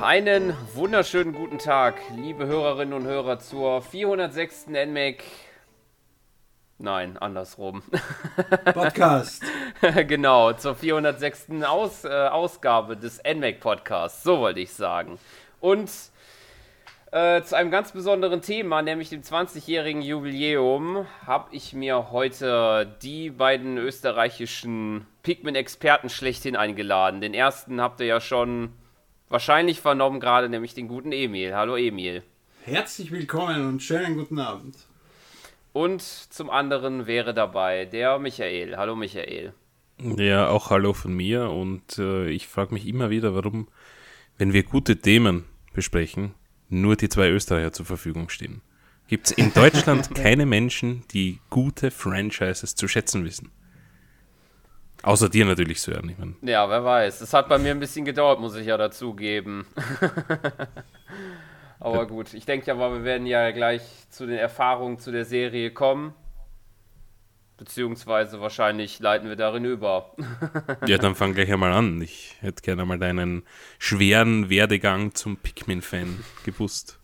[0.00, 4.68] Einen wunderschönen guten Tag, liebe Hörerinnen und Hörer, zur 406.
[4.68, 5.22] NMAC.
[6.78, 7.82] Nein, andersrum.
[8.72, 9.42] Podcast.
[10.06, 11.48] genau, zur 406.
[11.66, 15.18] Aus, äh, Ausgabe des NMAC Podcasts, so wollte ich sagen.
[15.60, 15.90] Und
[17.12, 23.28] äh, zu einem ganz besonderen Thema, nämlich dem 20-jährigen Jubiläum, habe ich mir heute die
[23.28, 27.20] beiden österreichischen Pikmin-Experten schlechthin eingeladen.
[27.20, 28.72] Den ersten habt ihr ja schon
[29.30, 31.54] wahrscheinlich vernommen gerade, nämlich den guten Emil.
[31.54, 32.22] Hallo Emil.
[32.64, 34.76] Herzlich willkommen und schönen guten Abend.
[35.72, 38.76] Und zum anderen wäre dabei der Michael.
[38.76, 39.54] Hallo Michael.
[39.98, 41.48] Ja, auch hallo von mir.
[41.50, 43.68] Und äh, ich frage mich immer wieder, warum,
[44.36, 46.34] wenn wir gute Themen besprechen,
[46.68, 48.62] nur die zwei Österreicher zur Verfügung stehen.
[49.06, 53.52] Gibt es in Deutschland keine Menschen, die gute Franchises zu schätzen wissen?
[55.02, 56.10] Außer dir natürlich, Sören.
[56.10, 56.36] Ich mein.
[56.42, 57.20] Ja, wer weiß.
[57.20, 59.66] Es hat bei mir ein bisschen gedauert, muss ich ja dazugeben.
[61.80, 65.70] Aber gut, ich denke aber, wir werden ja gleich zu den Erfahrungen zu der Serie
[65.70, 66.12] kommen.
[67.56, 70.14] Beziehungsweise wahrscheinlich leiten wir darin über.
[70.86, 72.02] ja, dann fang gleich einmal an.
[72.02, 73.44] Ich hätte gerne mal deinen
[73.78, 76.99] schweren Werdegang zum Pikmin-Fan gewusst.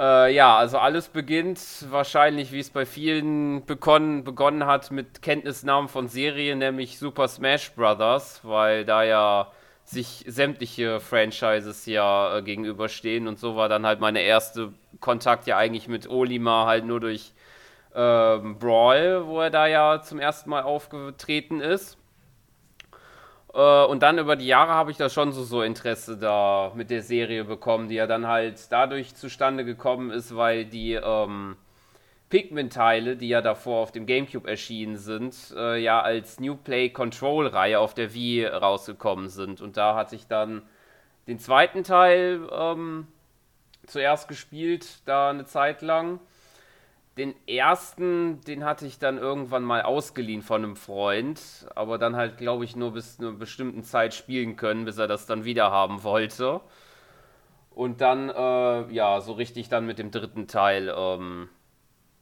[0.00, 5.90] Äh, ja, also alles beginnt wahrscheinlich, wie es bei vielen begonnen, begonnen hat, mit Kenntnisnahmen
[5.90, 9.52] von Serien, nämlich Super Smash Bros., weil da ja
[9.84, 15.58] sich sämtliche Franchises ja äh, gegenüberstehen und so war dann halt meine erste Kontakt ja
[15.58, 17.34] eigentlich mit Olimar halt nur durch
[17.94, 21.98] ähm, Brawl, wo er da ja zum ersten Mal aufgetreten ist.
[23.52, 26.90] Äh, und dann über die Jahre habe ich da schon so, so Interesse da mit
[26.90, 31.56] der Serie bekommen, die ja dann halt dadurch zustande gekommen ist, weil die ähm,
[32.30, 37.78] Pikmin-Teile, die ja davor auf dem GameCube erschienen sind, äh, ja als New Play Control-Reihe
[37.78, 39.60] auf der Wii rausgekommen sind.
[39.60, 40.62] Und da hatte ich dann
[41.26, 43.08] den zweiten Teil ähm,
[43.86, 46.20] zuerst gespielt, da eine Zeit lang.
[47.16, 52.38] Den ersten, den hatte ich dann irgendwann mal ausgeliehen von einem Freund, aber dann halt,
[52.38, 56.02] glaube ich, nur bis einer bestimmten Zeit spielen können, bis er das dann wieder haben
[56.04, 56.60] wollte.
[57.70, 61.48] Und dann, äh, ja, so richtig dann mit dem dritten Teil ähm,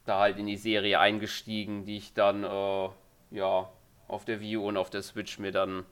[0.05, 2.89] da halt in die Serie eingestiegen, die ich dann, äh,
[3.31, 3.69] ja,
[4.07, 5.85] auf der Wii U und auf der Switch mir dann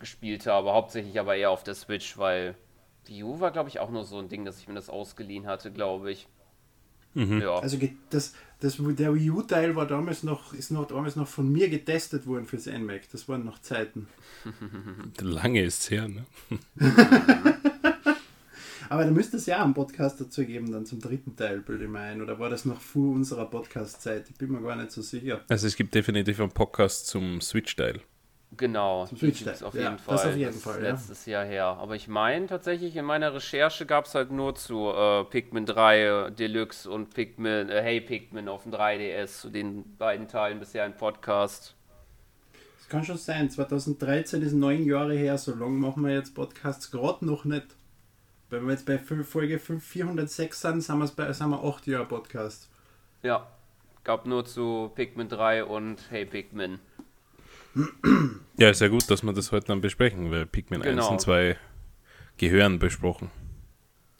[0.00, 0.72] gespielt habe.
[0.72, 2.56] Hauptsächlich aber eher auf der Switch, weil
[3.06, 5.46] Wii U war, glaube ich, auch nur so ein Ding, dass ich mir das ausgeliehen
[5.46, 6.26] hatte, glaube ich.
[7.14, 7.40] Mhm.
[7.40, 7.58] Ja.
[7.58, 7.78] Also
[8.10, 12.26] das, das, der Wii U-Teil war damals noch, ist noch damals noch von mir getestet
[12.26, 13.10] worden fürs NMAC.
[13.10, 14.08] Das waren noch Zeiten.
[15.20, 16.26] Lange ist es her, ne?
[18.90, 21.90] Aber da müsste es ja einen Podcast dazu geben, dann zum dritten Teil, bilde ich
[21.90, 22.20] mir ein.
[22.22, 24.28] Oder war das noch vor unserer Podcast-Zeit?
[24.30, 25.42] Ich bin mir gar nicht so sicher.
[25.48, 28.00] Also es gibt definitiv einen Podcast zum Switch-Teil.
[28.56, 29.62] Genau, zum Switch -Teil.
[29.64, 30.16] auf jeden ja, Fall.
[30.16, 30.90] Das auf jeden das Fall, ja.
[30.90, 31.64] letztes Jahr her.
[31.64, 36.30] Aber ich meine tatsächlich, in meiner Recherche gab es halt nur zu äh, Pikmin 3
[36.30, 40.96] Deluxe und Pikmin, äh, Hey Pikmin auf dem 3DS, zu den beiden Teilen bisher ein
[40.96, 41.74] Podcast.
[42.78, 43.48] Das kann schon sein.
[43.48, 47.66] 2013 ist neun Jahre her, so lange machen wir jetzt Podcasts gerade noch nicht.
[48.50, 52.68] Wenn wir jetzt bei Folge 406 sind, sind wir, bei, sind wir acht Jahre Podcast.
[53.22, 53.46] Ja,
[54.04, 56.78] gab nur zu Pikmin 3 und Hey Pikmin.
[58.56, 61.02] Ja, ist ja gut, dass wir das heute dann besprechen, weil Pikmin genau.
[61.02, 61.56] 1 und 2
[62.36, 63.32] gehören besprochen.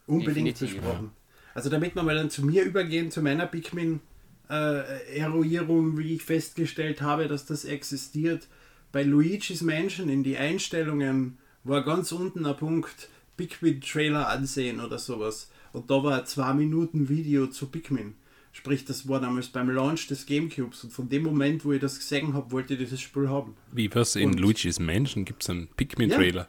[0.07, 0.81] Unbedingt Definitiv.
[0.81, 1.13] besprochen.
[1.55, 7.01] Also damit wir mal dann zu mir übergehen, zu meiner Pikmin-Eruierung, äh, wie ich festgestellt
[7.01, 8.49] habe, dass das existiert.
[8.91, 15.49] Bei Luigi's Mansion in die Einstellungen war ganz unten ein Punkt Pikmin-Trailer ansehen oder sowas.
[15.73, 18.17] Und da war ein 2 Minuten Video zu Pikmin.
[18.57, 21.99] Sprich, das war damals beim Launch des Gamecubes und von dem Moment, wo ich das
[21.99, 23.57] gesehen habe, wollte ich dieses Spiel haben.
[23.73, 24.15] Wie was?
[24.15, 26.49] In und Luigi's Mansion gibt es einen Pikmin-Trailer?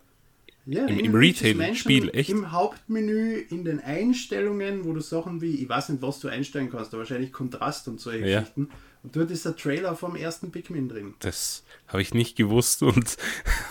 [0.67, 2.29] Ja, ja, Im, im Retail-Spiel, echt?
[2.29, 6.69] Im Hauptmenü, in den Einstellungen, wo du Sachen wie, ich weiß nicht, was du einstellen
[6.71, 8.39] kannst, aber wahrscheinlich Kontrast und solche ja.
[8.39, 8.69] Geschichten.
[9.01, 11.15] Und dort ist der Trailer vom ersten Pikmin drin.
[11.19, 13.17] Das habe ich nicht gewusst und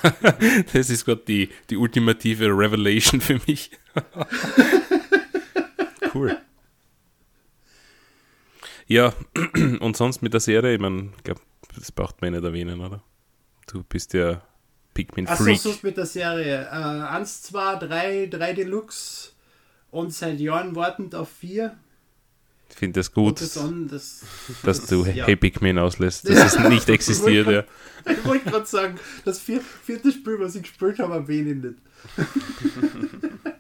[0.73, 3.71] das ist gerade die, die ultimative Revelation für mich.
[6.15, 6.37] cool.
[8.87, 9.13] Ja,
[9.81, 11.41] und sonst mit der Serie, ich meine, glaube,
[11.77, 13.03] das braucht man nicht erwähnen, oder?
[13.67, 14.43] Du bist ja
[14.93, 15.57] Pikmin Freak.
[15.57, 16.69] Achso, mit der Serie.
[16.71, 19.31] Äh, 1, 2, 3, 3 Deluxe
[19.91, 21.77] und seit Jahren wartend auf 4.
[22.71, 24.25] Ich finde das gut, das an, das,
[24.65, 25.27] dass das, du ja.
[25.27, 27.47] Hey Pikmin auslässt, dass es nicht existiert.
[27.47, 27.65] ja.
[28.11, 31.79] Ich wollte gerade sagen, das vierte Spiel, was ich gespielt habe, erwähne ich nicht.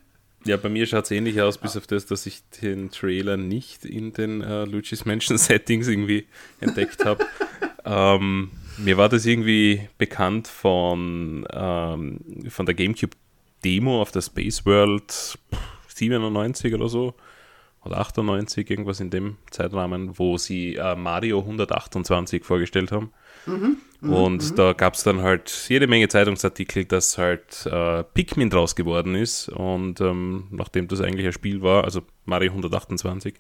[0.44, 3.84] Ja, bei mir schaut es ähnlich aus, bis auf das, dass ich den Trailer nicht
[3.84, 6.26] in den äh, Luigi's Mansion Settings irgendwie
[6.60, 7.24] entdeckt habe.
[7.84, 13.16] ähm, mir war das irgendwie bekannt von, ähm, von der GameCube
[13.64, 15.38] Demo auf der Space World
[15.88, 17.14] 97 oder so
[17.84, 23.12] oder 98, irgendwas in dem Zeitrahmen, wo sie äh, Mario 128 vorgestellt haben.
[23.46, 24.56] Mhm, und mhm.
[24.56, 29.48] da gab es dann halt jede Menge Zeitungsartikel, dass halt äh, Pikmin draus geworden ist.
[29.48, 33.34] Und ähm, nachdem das eigentlich ein Spiel war, also Mario 128,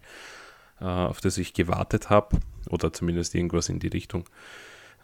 [0.80, 2.38] äh, auf das ich gewartet habe,
[2.70, 4.24] oder zumindest irgendwas in die Richtung,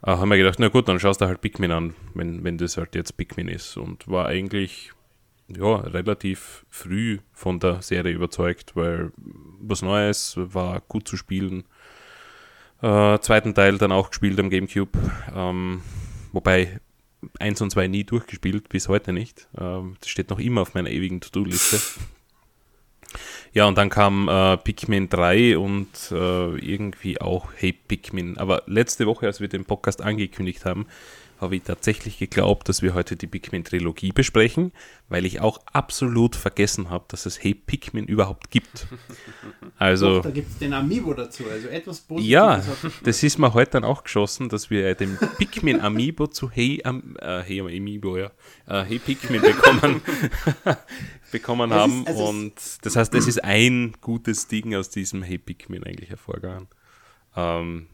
[0.03, 2.79] äh, haben wir gedacht, na gut, dann schaust du halt Pikmin an, wenn, wenn das
[2.79, 3.77] halt jetzt Pikmin ist.
[3.77, 4.93] Und war eigentlich
[5.49, 9.13] ja, relativ früh von der Serie überzeugt, weil
[9.61, 11.65] was Neues war gut zu spielen.
[12.83, 14.99] Äh, zweiten Teil dann auch gespielt am Gamecube,
[15.35, 15.83] ähm,
[16.33, 16.81] wobei
[17.39, 19.49] 1 und 2 nie durchgespielt, bis heute nicht.
[19.59, 21.81] Ähm, das steht noch immer auf meiner ewigen To-Do-Liste.
[23.53, 28.39] Ja, und dann kam äh, Pikmin 3 und äh, irgendwie auch Hey Pikmin.
[28.39, 30.87] Aber letzte Woche, als wir den Podcast angekündigt haben,
[31.41, 34.73] habe ich tatsächlich geglaubt, dass wir heute die Pikmin-Trilogie besprechen,
[35.09, 38.87] weil ich auch absolut vergessen habe, dass es Hey Pikmin überhaupt gibt.
[39.79, 42.31] Also, Doch, da gibt es den Amiibo dazu, also etwas Positives.
[42.31, 42.63] Ja,
[43.03, 47.17] das ist mir heute dann auch geschossen, dass wir den Pikmin Amiibo zu Hey, Am,
[47.19, 48.31] äh, hey Amiibo, ja,
[48.67, 50.03] äh, Hey Pikmin bekommen,
[51.33, 52.03] bekommen haben.
[52.03, 52.53] Ist, also und
[52.83, 56.69] das heißt, das ist ein gutes Ding aus diesem Hey Pikmin eigentlich hervorgegangen.
[57.37, 57.87] Ähm,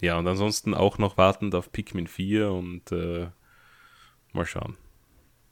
[0.00, 3.28] ja, und ansonsten auch noch wartend auf Pikmin 4 und äh,
[4.32, 4.76] mal schauen.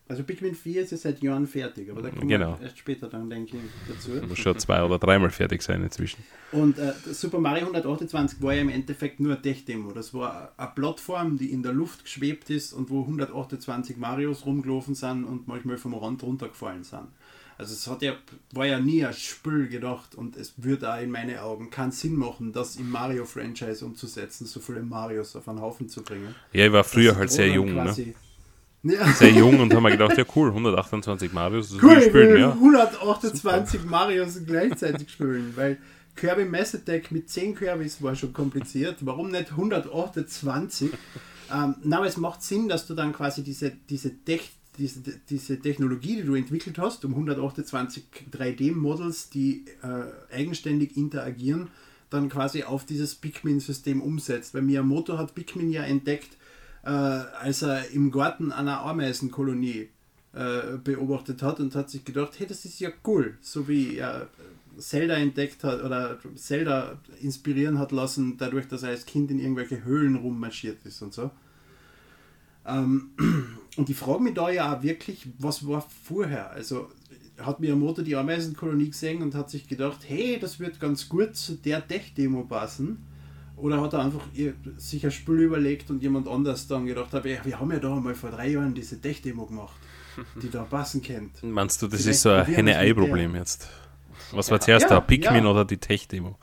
[0.06, 2.58] Also Pikmin 4 ist ja seit Jahren fertig, aber da kommen genau.
[2.58, 4.10] wir erst später dann, denke ich, dazu.
[4.28, 6.22] Muss schon zwei oder dreimal fertig sein inzwischen.
[6.52, 9.92] Und äh, Super Mario 128 war ja im Endeffekt nur eine Tech-Demo.
[9.92, 14.94] Das war eine Plattform, die in der Luft geschwebt ist und wo 128 Marios rumgelaufen
[14.94, 17.08] sind und manchmal vom Rand runtergefallen sind.
[17.56, 18.14] Also es hat ja,
[18.52, 22.16] war ja nie ein Spiel gedacht und es würde auch in meinen Augen keinen Sinn
[22.16, 26.34] machen, das im Mario-Franchise umzusetzen, so viele Marios auf einen Haufen zu bringen.
[26.52, 28.14] Ja, ich war früher halt sehr jung, ne?
[28.82, 29.06] Ja.
[29.12, 32.50] Sehr jung und haben mir gedacht, ja cool, 128 Marios, das cool, spielen, ja.
[32.50, 33.90] 128 Super.
[33.90, 35.78] Marios gleichzeitig spielen, weil
[36.16, 38.98] Kirby Mass Attack mit 10 Kirbys war schon kompliziert.
[39.00, 40.90] Warum nicht 128?
[41.52, 45.60] ähm, na, aber es macht Sinn, dass du dann quasi diese, diese Tech diese, diese
[45.60, 51.68] Technologie, die du entwickelt hast, um 128 3D-Models, die äh, eigenständig interagieren,
[52.10, 54.54] dann quasi auf dieses Pikmin-System umsetzt.
[54.54, 56.36] Weil Miyamoto hat Pikmin ja entdeckt,
[56.84, 59.88] äh, als er im Garten einer Ameisenkolonie
[60.32, 64.28] äh, beobachtet hat und hat sich gedacht, hey, das ist ja cool, so wie er
[64.78, 69.84] Zelda entdeckt hat oder Zelda inspirieren hat lassen, dadurch, dass er als Kind in irgendwelche
[69.84, 71.30] Höhlen rummarschiert ist und so.
[72.66, 73.10] Ähm,
[73.76, 76.50] und ich frage mich da ja auch wirklich, was war vorher?
[76.50, 76.88] Also
[77.38, 81.56] hat Miyamoto die Ameisenkolonie gesehen und hat sich gedacht, hey, das wird ganz gut zu
[81.56, 83.06] der Tech-Demo passen.
[83.56, 84.22] Oder hat er einfach
[84.76, 87.94] sich ein Spiel überlegt und jemand anders dann gedacht hat, ja, wir haben ja da
[87.94, 89.76] mal vor drei Jahren diese Tech-Demo gemacht,
[90.42, 91.42] die da passen kennt.
[91.42, 93.68] Meinst du, das Vielleicht ist so ein Henne-Ei-Problem jetzt?
[94.32, 95.50] Was war zuerst ja, da, Pikmin ja.
[95.50, 96.36] oder die Tech-Demo?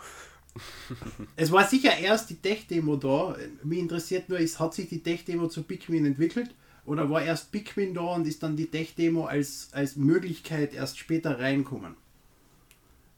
[1.35, 3.35] es war sicher erst die Tech-Demo da.
[3.63, 6.53] Mich interessiert nur, ist, hat sich die Tech-Demo zu Pikmin entwickelt?
[6.85, 11.39] Oder war erst Pikmin da und ist dann die Tech-Demo als, als Möglichkeit erst später
[11.39, 11.95] reinkommen?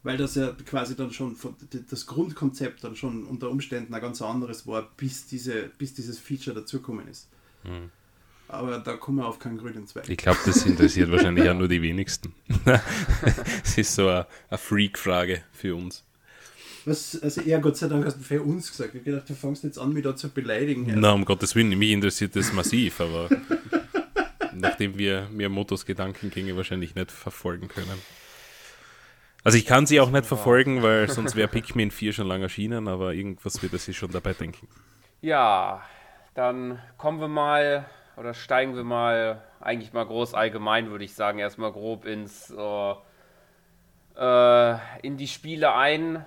[0.03, 1.37] Weil das ja quasi dann schon
[1.89, 6.55] das Grundkonzept dann schon unter Umständen ein ganz anderes war, bis, diese, bis dieses Feature
[6.55, 7.29] dazugekommen ist.
[7.63, 7.89] Mhm.
[8.49, 10.09] Aber da kommen wir auf keinen grünen Zweig.
[10.09, 12.33] Ich glaube, das interessiert wahrscheinlich auch nur die wenigsten.
[13.63, 16.03] Es ist so eine, eine Freak-Frage für uns.
[16.85, 18.93] Was, also ja, Gott sei Dank hast du für uns gesagt.
[18.93, 20.91] Ich habe gedacht, du fängst jetzt an, mich da zu beleidigen.
[20.95, 23.29] Na, um Gottes Willen, mich interessiert das massiv, aber
[24.53, 28.01] nachdem wir mir Motos Gedankengänge wahrscheinlich nicht verfolgen können.
[29.43, 32.87] Also ich kann sie auch nicht verfolgen, weil sonst wäre Pikmin 4 schon lange erschienen,
[32.87, 34.67] aber irgendwas wird er sich schon dabei denken.
[35.21, 35.81] Ja,
[36.33, 37.85] dann kommen wir mal
[38.15, 42.93] oder steigen wir mal eigentlich mal groß allgemein, würde ich sagen, erstmal grob ins äh,
[44.17, 46.25] äh, in die Spiele ein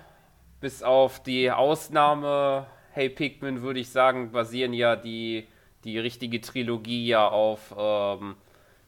[0.59, 5.47] bis auf die Ausnahme Hey Pikmin würde ich sagen, basieren ja die,
[5.83, 8.35] die richtige Trilogie ja auf ähm,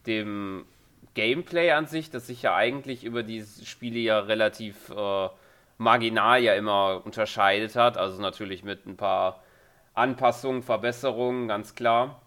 [0.08, 0.66] dem
[1.14, 5.30] Gameplay an sich, das sich ja eigentlich über die Spiele ja relativ äh,
[5.78, 7.98] marginal ja immer unterscheidet hat.
[7.98, 9.44] Also natürlich mit ein paar
[9.94, 12.22] Anpassungen, Verbesserungen, ganz klar.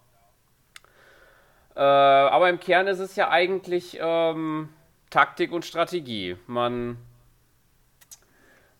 [1.74, 4.68] Äh, aber im Kern ist es ja eigentlich ähm,
[5.10, 6.36] Taktik und Strategie.
[6.46, 6.96] Man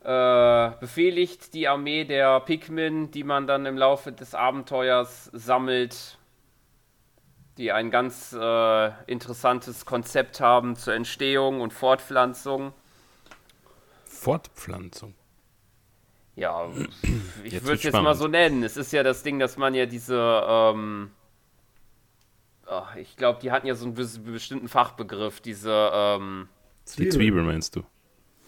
[0.05, 6.19] äh, befehligt die Armee der Pikmin, die man dann im Laufe des Abenteuers sammelt,
[7.59, 12.73] die ein ganz äh, interessantes Konzept haben zur Entstehung und Fortpflanzung.
[14.05, 15.15] Fortpflanzung?
[16.35, 16.69] Ja,
[17.45, 18.63] ich würde es jetzt mal so nennen.
[18.63, 21.11] Es ist ja das Ding, dass man ja diese ähm,
[22.73, 26.49] oh, ich glaube, die hatten ja so einen bestimmten Fachbegriff, diese, ähm,
[26.99, 27.83] Die Zwiebel meinst du?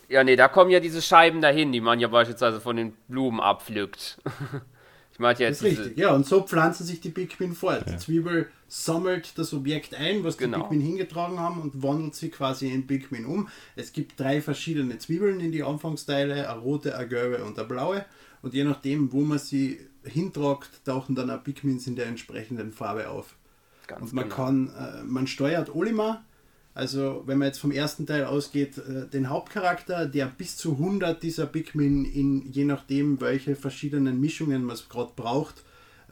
[0.08, 3.40] Ja, nee, da kommen ja diese Scheiben dahin, die man ja beispielsweise von den Blumen
[3.40, 4.18] abpflückt.
[5.12, 5.62] ich meinte jetzt.
[5.62, 7.84] Das ist richtig, ja, und so pflanzen sich die Pikmin fort.
[7.88, 10.61] Die Zwiebel sammelt das Objekt ein, was die Genau.
[10.61, 13.49] Pikmin hingetragen haben und wandelt sie quasi in Pikmin um.
[13.76, 18.04] Es gibt drei verschiedene Zwiebeln in die Anfangsteile, eine rote, eine gelbe und eine blaue.
[18.42, 23.08] Und je nachdem, wo man sie hintragt, tauchen dann auch Pikmins in der entsprechenden Farbe
[23.08, 23.37] auf.
[23.87, 24.37] Ganz Und man genau.
[24.37, 26.25] kann, äh, man steuert Olimar,
[26.75, 31.23] also wenn man jetzt vom ersten Teil ausgeht, äh, den Hauptcharakter, der bis zu 100
[31.23, 35.62] dieser Pikmin in, je nachdem welche verschiedenen Mischungen man gerade braucht,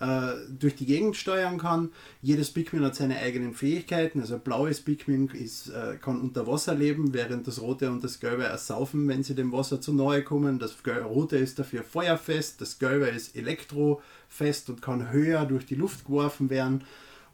[0.03, 1.91] äh, durch die Gegend steuern kann.
[2.23, 6.75] Jedes Pikmin hat seine eigenen Fähigkeiten, also ein blaues Pikmin ist, äh, kann unter Wasser
[6.75, 10.59] leben, während das rote und das gelbe ersaufen, wenn sie dem Wasser zu nahe kommen.
[10.59, 16.07] Das rote ist dafür feuerfest, das gelbe ist elektrofest und kann höher durch die Luft
[16.07, 16.85] geworfen werden.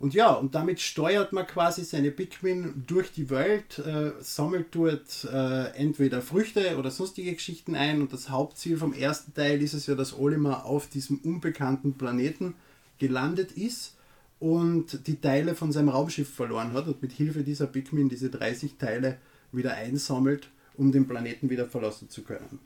[0.00, 5.24] Und ja, und damit steuert man quasi seine Pikmin durch die Welt, äh, sammelt dort
[5.24, 8.00] äh, entweder Früchte oder sonstige Geschichten ein.
[8.00, 12.54] Und das Hauptziel vom ersten Teil ist es ja, dass Olimar auf diesem unbekannten Planeten
[12.98, 13.96] gelandet ist
[14.38, 18.76] und die Teile von seinem Raumschiff verloren hat und mit Hilfe dieser Pikmin diese 30
[18.78, 19.18] Teile
[19.50, 22.60] wieder einsammelt, um den Planeten wieder verlassen zu können.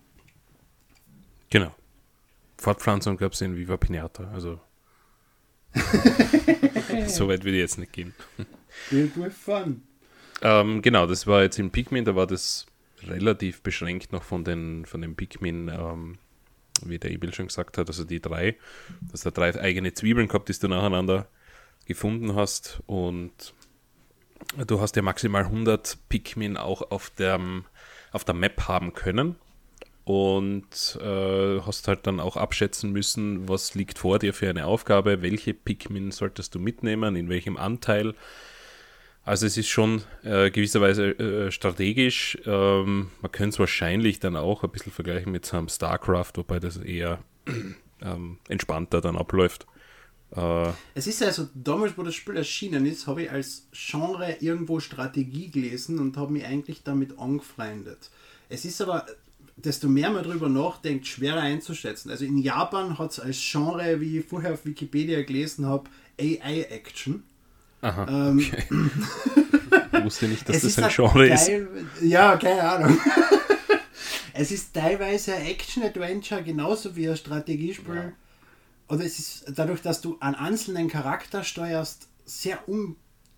[1.48, 1.74] Genau.
[2.58, 4.60] Fortpflanzung gab es in Viva Pinata, also.
[7.06, 8.14] so weit würde ich jetzt nicht gehen.
[9.30, 9.82] Fun.
[10.42, 12.66] Ähm, genau, das war jetzt in Pikmin, da war das
[13.04, 16.18] relativ beschränkt noch von den, von den Pikmin, ähm,
[16.84, 18.56] wie der Emil schon gesagt hat, also die drei,
[19.10, 21.28] dass du drei eigene Zwiebeln gehabt, die du nacheinander
[21.86, 23.54] gefunden hast und
[24.66, 27.40] du hast ja maximal 100 Pikmin auch auf der,
[28.10, 29.36] auf der Map haben können
[30.04, 35.22] und äh, hast halt dann auch abschätzen müssen, was liegt vor dir für eine Aufgabe,
[35.22, 38.14] welche Pikmin solltest du mitnehmen, in welchem Anteil.
[39.24, 42.36] Also es ist schon äh, gewisserweise äh, strategisch.
[42.44, 46.58] Ähm, man könnte es wahrscheinlich dann auch ein bisschen vergleichen mit so einem StarCraft, wobei
[46.58, 47.22] das eher
[48.02, 49.66] ähm, entspannter dann abläuft.
[50.34, 54.80] Äh, Es ist also, damals, wo das Spiel erschienen ist, habe ich als Genre irgendwo
[54.80, 58.10] Strategie gelesen und habe mich eigentlich damit angefreundet.
[58.48, 59.06] Es ist aber,
[59.64, 62.10] desto mehr man darüber nachdenkt, schwerer einzuschätzen.
[62.10, 65.88] Also in Japan hat es als Genre, wie ich vorher auf Wikipedia gelesen habe,
[66.20, 67.22] AI-Action.
[67.80, 68.64] aha, Ähm, okay.
[69.98, 71.50] ich wusste nicht, dass es das ist ein Genre ist.
[72.02, 72.98] Ja, keine Ahnung.
[74.34, 78.12] es ist teilweise ein Action-Adventure, genauso wie ein Strategiespiel.
[78.88, 82.68] Oder es ist dadurch, dass du einen einzelnen Charakter steuerst, sehr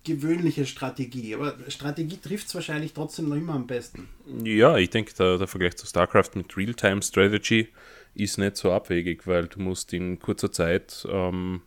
[0.05, 1.35] ungewöhnliche Strategie.
[1.35, 4.07] Aber Strategie trifft es wahrscheinlich trotzdem noch immer am besten.
[4.43, 7.69] Ja, ich denke, der, der Vergleich zu StarCraft mit Real-Time Strategy
[8.13, 11.61] ist nicht so abwegig, weil du musst in kurzer Zeit ähm,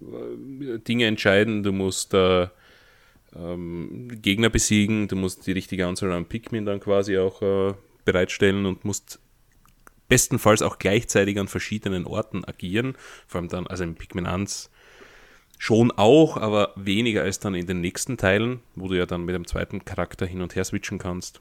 [0.00, 2.48] äh, Dinge entscheiden, du musst äh,
[3.36, 8.66] ähm, Gegner besiegen, du musst die richtige Anzahl an Pikmin dann quasi auch äh, bereitstellen
[8.66, 9.20] und musst
[10.08, 12.96] bestenfalls auch gleichzeitig an verschiedenen Orten agieren,
[13.26, 14.70] vor allem dann, also im Pikmin 1
[15.58, 19.34] schon auch, aber weniger als dann in den nächsten Teilen, wo du ja dann mit
[19.34, 21.40] dem zweiten Charakter hin und her switchen kannst.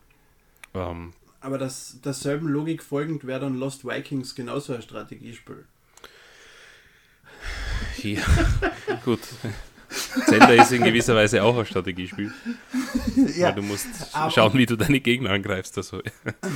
[0.73, 5.65] Ähm, Aber das, derselben Logik folgend wäre dann Lost Vikings genauso ein Strategiespiel.
[8.01, 8.21] ja,
[9.05, 9.19] gut.
[10.25, 12.31] Zelda ist in gewisser Weise auch ein Strategiespiel.
[13.35, 13.87] Ja, weil du musst
[14.33, 15.77] schauen, wie du deine Gegner angreifst.
[15.77, 16.01] Also.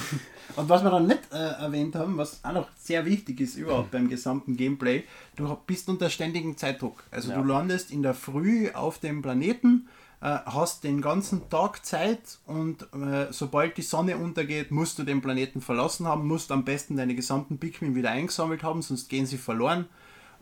[0.56, 3.92] Und was wir dann nicht äh, erwähnt haben, was auch noch sehr wichtig ist überhaupt
[3.92, 5.04] beim gesamten Gameplay,
[5.36, 7.04] du bist unter ständigem Zeitdruck.
[7.10, 7.38] Also Ja.
[7.38, 9.88] du landest in der Früh auf dem Planeten,
[10.22, 15.22] äh, hast den ganzen Tag Zeit und äh, sobald die Sonne untergeht, musst du den
[15.22, 19.38] Planeten verlassen haben, musst am besten deine gesamten Pikmin wieder eingesammelt haben, sonst gehen sie
[19.38, 19.86] verloren.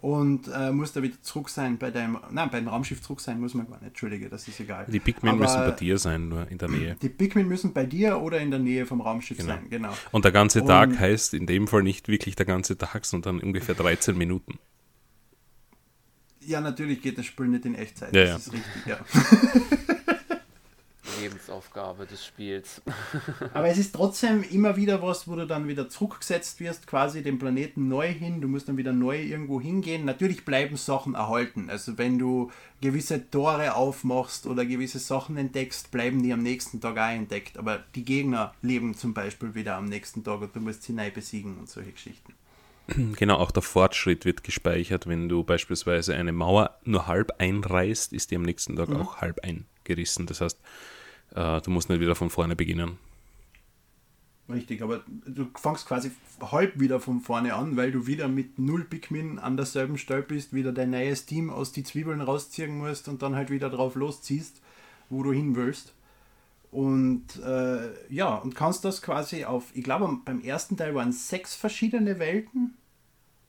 [0.02, 3.40] Und äh, musst da wieder zurück sein bei deinem, nein, bei dem Raumschiff zurück sein
[3.40, 4.86] muss man gar nicht, entschuldige, das ist egal.
[4.88, 6.96] Die Pikmin Aber müssen bei dir sein, nur in der Nähe.
[7.02, 9.50] Die Pikmin müssen bei dir oder in der Nähe vom Raumschiff Genau.
[9.56, 9.94] sein, genau.
[10.12, 13.40] Und der ganze Tag Und- heißt in dem Fall nicht wirklich der ganze Tag, sondern
[13.42, 14.58] ungefähr 13 Minuten.
[16.46, 18.16] Ja, natürlich geht das Spiel nicht in Echtzeit.
[18.16, 18.36] Ja, das ja.
[18.38, 19.78] ist richtig, ja.
[21.20, 22.82] Lebensaufgabe des Spiels.
[23.54, 27.40] Aber es ist trotzdem immer wieder was, wo du dann wieder zurückgesetzt wirst, quasi den
[27.40, 28.42] Planeten neu hin.
[28.42, 30.06] Du musst dann wieder neu irgendwo hingehen.
[30.06, 31.70] Natürlich bleiben Sachen erhalten.
[31.70, 36.98] Also wenn du gewisse Tore aufmachst oder gewisse Sachen entdeckst, bleiben die am nächsten Tag
[36.98, 37.58] auch entdeckt.
[37.58, 41.12] Aber die Gegner leben zum Beispiel wieder am nächsten Tag und du musst sie neu
[41.12, 42.34] besiegen und solche Geschichten.
[43.18, 45.08] Genau, auch der Fortschritt wird gespeichert.
[45.08, 49.40] Wenn du beispielsweise eine Mauer nur halb einreißt, ist die am nächsten Tag auch halb
[49.44, 50.26] eingerissen.
[50.26, 50.60] Das heißt,
[51.36, 52.98] äh, du musst nicht wieder von vorne beginnen.
[54.50, 58.84] Richtig, aber du fängst quasi halb wieder von vorne an, weil du wieder mit null
[58.84, 63.22] Pikmin an derselben Stelle bist, wieder dein neues Team aus die Zwiebeln rausziehen musst und
[63.22, 64.60] dann halt wieder drauf losziehst,
[65.10, 65.94] wo du hin willst.
[66.72, 71.54] Und äh, ja, und kannst das quasi auf, ich glaube beim ersten Teil waren sechs
[71.54, 72.76] verschiedene Welten,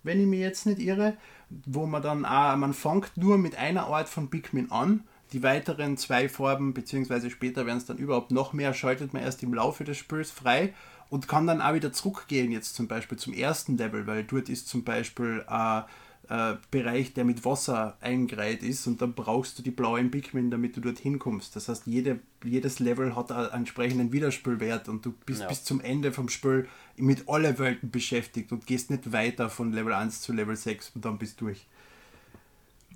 [0.02, 1.16] wenn ich mich jetzt nicht irre,
[1.48, 5.96] wo man dann auch, man fängt nur mit einer Art von Pikmin an die weiteren
[5.96, 9.84] zwei Farben, beziehungsweise später werden es dann überhaupt noch mehr, schaltet man erst im Laufe
[9.84, 10.74] des Spiels frei
[11.08, 14.68] und kann dann auch wieder zurückgehen, jetzt zum Beispiel zum ersten Level, weil dort ist
[14.68, 15.84] zum Beispiel ein
[16.28, 20.76] äh, Bereich, der mit Wasser eingereiht ist und dann brauchst du die blauen Pikmin, damit
[20.76, 21.56] du dort hinkommst.
[21.56, 25.48] Das heißt, jede, jedes Level hat einen entsprechenden Wiederspielwert und du bist ja.
[25.48, 29.92] bis zum Ende vom Spiel mit allen Welten beschäftigt und gehst nicht weiter von Level
[29.92, 31.66] 1 zu Level 6 und dann bist du durch.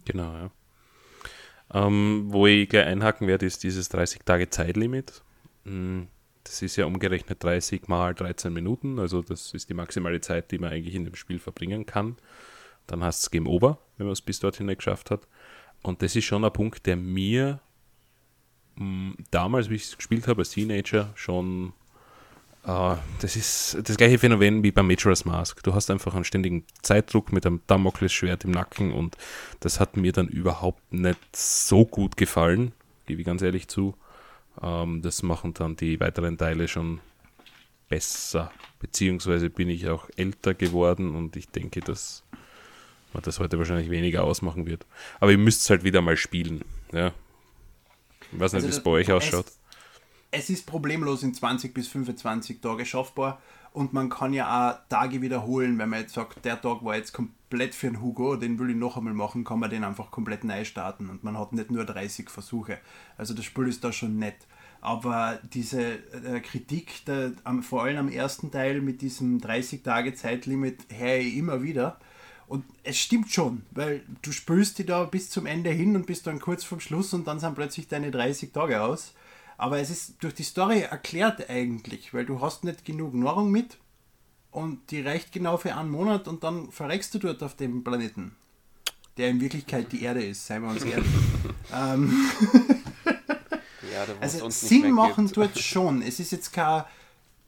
[0.05, 0.51] Genau, ja.
[1.73, 5.23] Ähm, wo ich gleich einhaken werde, ist dieses 30 Tage Zeitlimit.
[5.65, 6.09] Hm,
[6.45, 10.59] das ist ja umgerechnet 30 mal 13 Minuten, also das ist die maximale Zeit, die
[10.59, 12.17] man eigentlich in dem Spiel verbringen kann.
[12.87, 15.27] Dann heißt es Game Over, wenn man es bis dorthin nicht geschafft hat.
[15.83, 17.61] Und das ist schon ein Punkt, der mir
[18.77, 21.73] hm, damals, wie ich es gespielt habe als Teenager, schon
[22.67, 25.63] Uh, das ist das gleiche Phänomen wie beim Majora's Mask.
[25.63, 29.19] Du hast einfach einen ständigen Zeitdruck mit einem Damoklesschwert im Nacken und
[29.61, 32.73] das hat mir dann überhaupt nicht so gut gefallen,
[33.05, 33.95] gebe ich ganz ehrlich zu.
[34.57, 37.01] Um, ähm, das machen dann die weiteren Teile schon
[37.89, 38.51] besser.
[38.79, 42.23] Beziehungsweise bin ich auch älter geworden und ich denke, dass
[43.13, 44.87] man das heute wahrscheinlich weniger ausmachen wird.
[45.21, 46.63] Aber ihr müsst es halt wieder mal spielen.
[46.93, 47.13] Ja.
[48.33, 49.47] Ich weiß nicht, also wie es bei euch ausschaut
[50.35, 53.41] es ist problemlos in 20 bis 25 Tage schaffbar
[53.73, 57.13] und man kann ja auch Tage wiederholen, wenn man jetzt sagt, der Tag war jetzt
[57.13, 60.45] komplett für den Hugo, den will ich noch einmal machen, kann man den einfach komplett
[60.45, 62.79] neu starten und man hat nicht nur 30 Versuche.
[63.17, 64.37] Also das Spiel ist da schon nett.
[64.81, 71.37] Aber diese äh, Kritik, der, vor allem am ersten Teil mit diesem 30-Tage-Zeitlimit, höre ich
[71.37, 71.99] immer wieder.
[72.47, 76.27] Und es stimmt schon, weil du spülst die da bis zum Ende hin und bist
[76.27, 79.15] dann kurz vorm Schluss und dann sind plötzlich deine 30 Tage aus.
[79.57, 83.79] Aber es ist durch die Story erklärt eigentlich, weil du hast nicht genug Nahrung mit
[84.51, 88.37] und die reicht genau für einen Monat und dann verreckst du dort auf dem Planeten,
[89.17, 91.07] der in Wirklichkeit die Erde ist, seien wir uns ehrlich.
[91.75, 92.31] ähm,
[93.93, 96.03] ja, also Sinn machen tut schon.
[96.03, 96.85] Es ist jetzt kein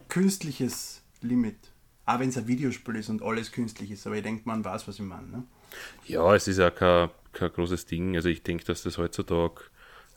[0.09, 1.57] künstliches Limit.
[2.05, 4.87] Auch wenn es ein Videospiel ist und alles künstlich ist, aber ich denke, man weiß,
[4.87, 5.27] was ich meine.
[5.27, 5.43] Ne?
[6.07, 8.15] Ja, es ist ja kein, kein großes Ding.
[8.15, 9.63] Also ich denke, dass das heutzutage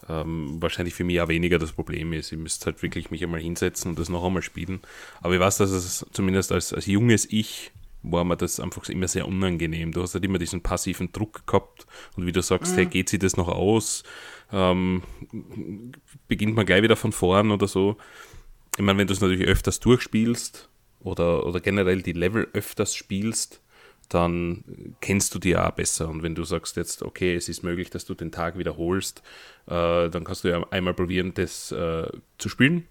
[0.08, 2.32] ähm, wahrscheinlich für mich auch weniger das Problem ist.
[2.32, 4.80] Ich müsste halt wirklich mich einmal hinsetzen und das noch einmal spielen.
[5.22, 9.08] Aber ich weiß, dass es zumindest als, als junges Ich war mir das einfach immer
[9.08, 9.92] sehr unangenehm.
[9.92, 11.86] Du hast halt immer diesen passiven Druck gehabt
[12.16, 12.76] und wie du sagst, mhm.
[12.78, 14.04] hey, geht sie das noch aus?
[14.52, 15.04] Ähm,
[16.28, 17.98] beginnt man gleich wieder von vorn oder so.
[18.78, 20.70] Ich meine, wenn du es natürlich öfters durchspielst
[21.02, 23.62] oder, oder generell die Level öfters spielst,
[24.10, 26.10] dann kennst du die auch besser.
[26.10, 29.22] Und wenn du sagst jetzt, okay, es ist möglich, dass du den Tag wiederholst,
[29.68, 32.88] äh, dann kannst du ja einmal probieren, das äh, zu spielen.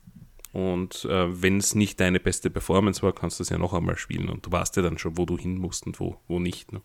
[0.52, 3.98] Und äh, wenn es nicht deine beste Performance war, kannst du es ja noch einmal
[3.98, 4.28] spielen.
[4.28, 6.72] Und du weißt ja dann schon, wo du hin musst und wo, wo nicht.
[6.72, 6.80] Ne?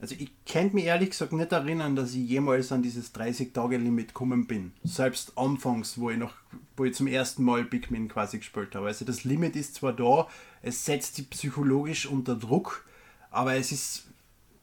[0.00, 4.46] Also ich könnte mich ehrlich gesagt nicht erinnern, dass ich jemals an dieses 30-Tage-Limit gekommen
[4.46, 4.72] bin.
[4.82, 6.34] Selbst anfangs, wo ich noch,
[6.76, 8.88] wo ich zum ersten Mal Pikmin quasi gespielt habe.
[8.88, 10.28] Also das Limit ist zwar da,
[10.62, 12.84] es setzt sie psychologisch unter Druck,
[13.30, 14.08] aber es ist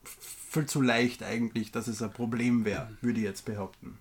[0.04, 3.98] viel zu leicht eigentlich, dass es ein Problem wäre, würde ich jetzt behaupten.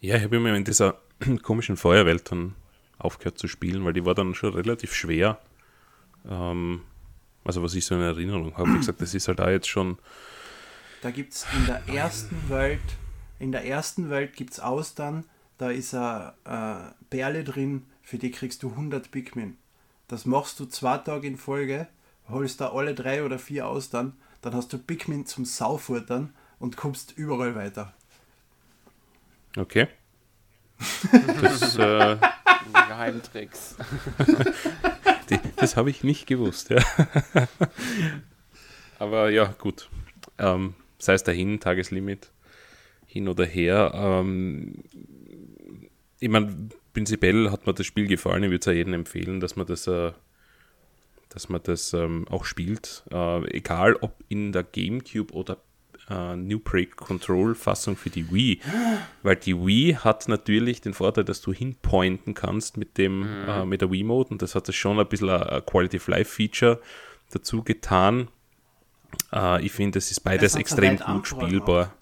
[0.00, 0.98] Ja, ich habe immer in dieser
[1.42, 2.54] komischen Feuerwelt dann
[2.98, 5.40] aufgehört zu spielen, weil die war dann schon relativ schwer.
[6.28, 6.82] Ähm,
[7.44, 8.70] also was ich so in Erinnerung habe.
[8.70, 9.98] Wie gesagt, das ist halt da jetzt schon.
[11.02, 12.80] Da gibt es in der ersten Welt,
[13.38, 15.24] in der ersten Welt gibt es Austern,
[15.58, 19.56] da ist eine äh, Perle drin, für die kriegst du 100 Pikmin.
[20.08, 21.86] Das machst du zwei Tage in Folge,
[22.28, 27.12] holst da alle drei oder vier Austern, dann hast du Pikmin zum Saufuttern und kommst
[27.16, 27.94] überall weiter.
[29.56, 29.88] Okay.
[31.42, 32.16] Das, äh,
[32.72, 33.76] Geheimtricks.
[35.60, 36.70] Das habe ich nicht gewusst.
[36.70, 36.82] Ja.
[38.98, 39.88] Aber ja, gut.
[40.38, 42.30] Ähm, sei es dahin, Tageslimit,
[43.06, 43.92] hin oder her.
[43.94, 44.84] Ähm,
[46.18, 48.42] ich meine, prinzipiell hat mir das Spiel gefallen.
[48.42, 50.12] Ich würde es ja jedem empfehlen, dass man das, äh,
[51.28, 53.04] dass man das ähm, auch spielt.
[53.10, 55.58] Äh, egal ob in der GameCube oder
[56.10, 58.60] äh, New Break Control Fassung für die Wii.
[59.22, 63.48] Weil die Wii hat natürlich den Vorteil, dass du hinpointen kannst mit, dem, mhm.
[63.48, 66.34] äh, mit der Wii-Mode und das hat das schon ein bisschen ein Quality of Life
[66.34, 66.80] Feature
[67.30, 68.28] dazu getan.
[69.32, 71.94] Äh, ich finde, es ist beides extrem gut spielbar.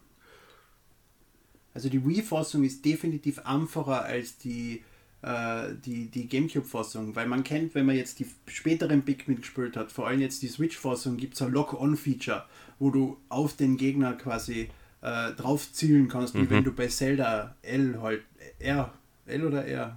[1.75, 4.83] Also die Wii-Fassung ist definitiv einfacher als die
[5.21, 9.91] äh, die, die Gamecube-Fassung, weil man kennt, wenn man jetzt die späteren Pikmin gespielt hat,
[9.91, 12.45] vor allem jetzt die Switch-Fassung, gibt es ein Lock-On-Feature,
[12.79, 16.51] wo du auf den Gegner quasi äh, drauf zielen kannst, wie Mhm.
[16.51, 18.23] wenn du bei Zelda L halt,
[18.59, 18.93] R,
[19.27, 19.97] L oder R?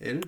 [0.00, 0.20] L?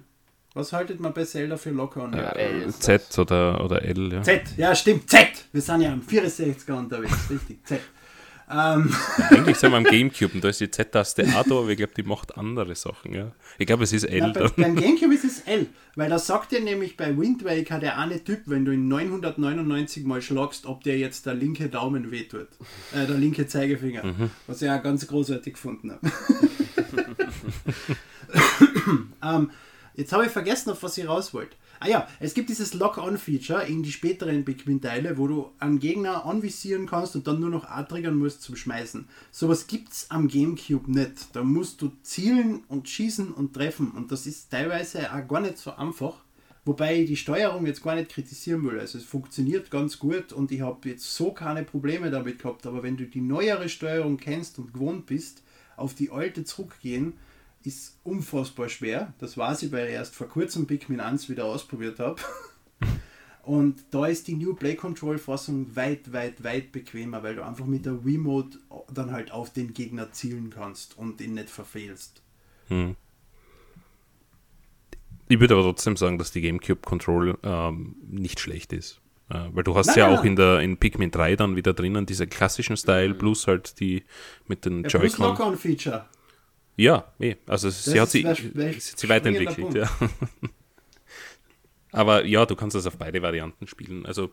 [0.54, 2.12] Was haltet man bei Zelda für Lock-On?
[2.12, 4.22] Ja, L ist Z oder, oder L, ja.
[4.22, 5.46] Z, ja stimmt, Z!
[5.52, 7.80] Wir sind ja am 64er unterwegs, richtig, Z.
[8.50, 8.94] Ähm,
[9.30, 11.92] Eigentlich sind wir am Gamecube und da ist die Z-Taste auch da, aber ich glaube,
[11.96, 13.32] die macht andere Sachen, ja.
[13.58, 16.52] Ich glaube, es ist L Ja, bei, beim Gamecube ist es L, weil da sagt
[16.52, 20.84] dir nämlich bei Wind Waker der eine Typ, wenn du ihn 999 Mal schlagst, ob
[20.84, 22.48] dir jetzt der linke Daumen wehtut.
[22.92, 24.04] Äh, der linke Zeigefinger.
[24.04, 24.30] Mhm.
[24.46, 26.12] Was ich auch ganz großartig gefunden habe.
[29.22, 29.50] ähm,
[29.94, 31.56] jetzt habe ich vergessen, auf was ich raus wollte.
[31.80, 36.86] Ah ja, es gibt dieses Lock-On-Feature in die späteren Pikmin-Teile, wo du einen Gegner anvisieren
[36.86, 39.06] kannst und dann nur noch A triggern musst zum Schmeißen.
[39.30, 41.34] Sowas es am Gamecube nicht.
[41.34, 45.58] Da musst du zielen und schießen und treffen und das ist teilweise auch gar nicht
[45.58, 46.14] so einfach.
[46.64, 48.80] Wobei ich die Steuerung jetzt gar nicht kritisieren will.
[48.80, 52.66] Also es funktioniert ganz gut und ich habe jetzt so keine Probleme damit gehabt.
[52.66, 55.42] Aber wenn du die neuere Steuerung kennst und gewohnt bist,
[55.76, 57.14] auf die alte zurückgehen,
[57.64, 59.14] ist unfassbar schwer.
[59.18, 62.20] Das weiß ich, weil ich erst vor kurzem Pikmin 1 wieder ausprobiert habe.
[63.42, 67.66] Und da ist die New Play Control Fassung weit, weit, weit bequemer, weil du einfach
[67.66, 68.58] mit der Wiimote
[68.92, 72.22] dann halt auf den Gegner zielen kannst und ihn nicht verfehlst.
[72.68, 72.96] Hm.
[75.28, 79.00] Ich würde aber trotzdem sagen, dass die Gamecube Control ähm, nicht schlecht ist.
[79.30, 80.32] Äh, weil du hast Nein, ja nein, auch nein.
[80.32, 84.04] in der in Pikmin 3 dann wieder drinnen diese klassischen Style, plus halt die
[84.46, 85.26] mit den Ja, plus Joy-Con.
[85.26, 86.06] Lock-on-Feature.
[86.76, 87.36] Ja, eh.
[87.46, 89.90] Also sie hat ist sie, weiterentwickelt, ja.
[91.92, 94.04] Aber ja, du kannst das auf beide Varianten spielen.
[94.04, 94.30] Also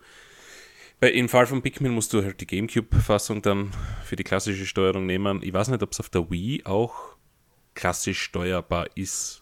[0.99, 3.71] bei, in Fall von Pikmin musst du halt die Gamecube-Fassung dann
[4.03, 5.41] für die klassische Steuerung nehmen.
[5.43, 7.15] Ich weiß nicht, ob es auf der Wii auch
[7.75, 9.41] klassisch steuerbar ist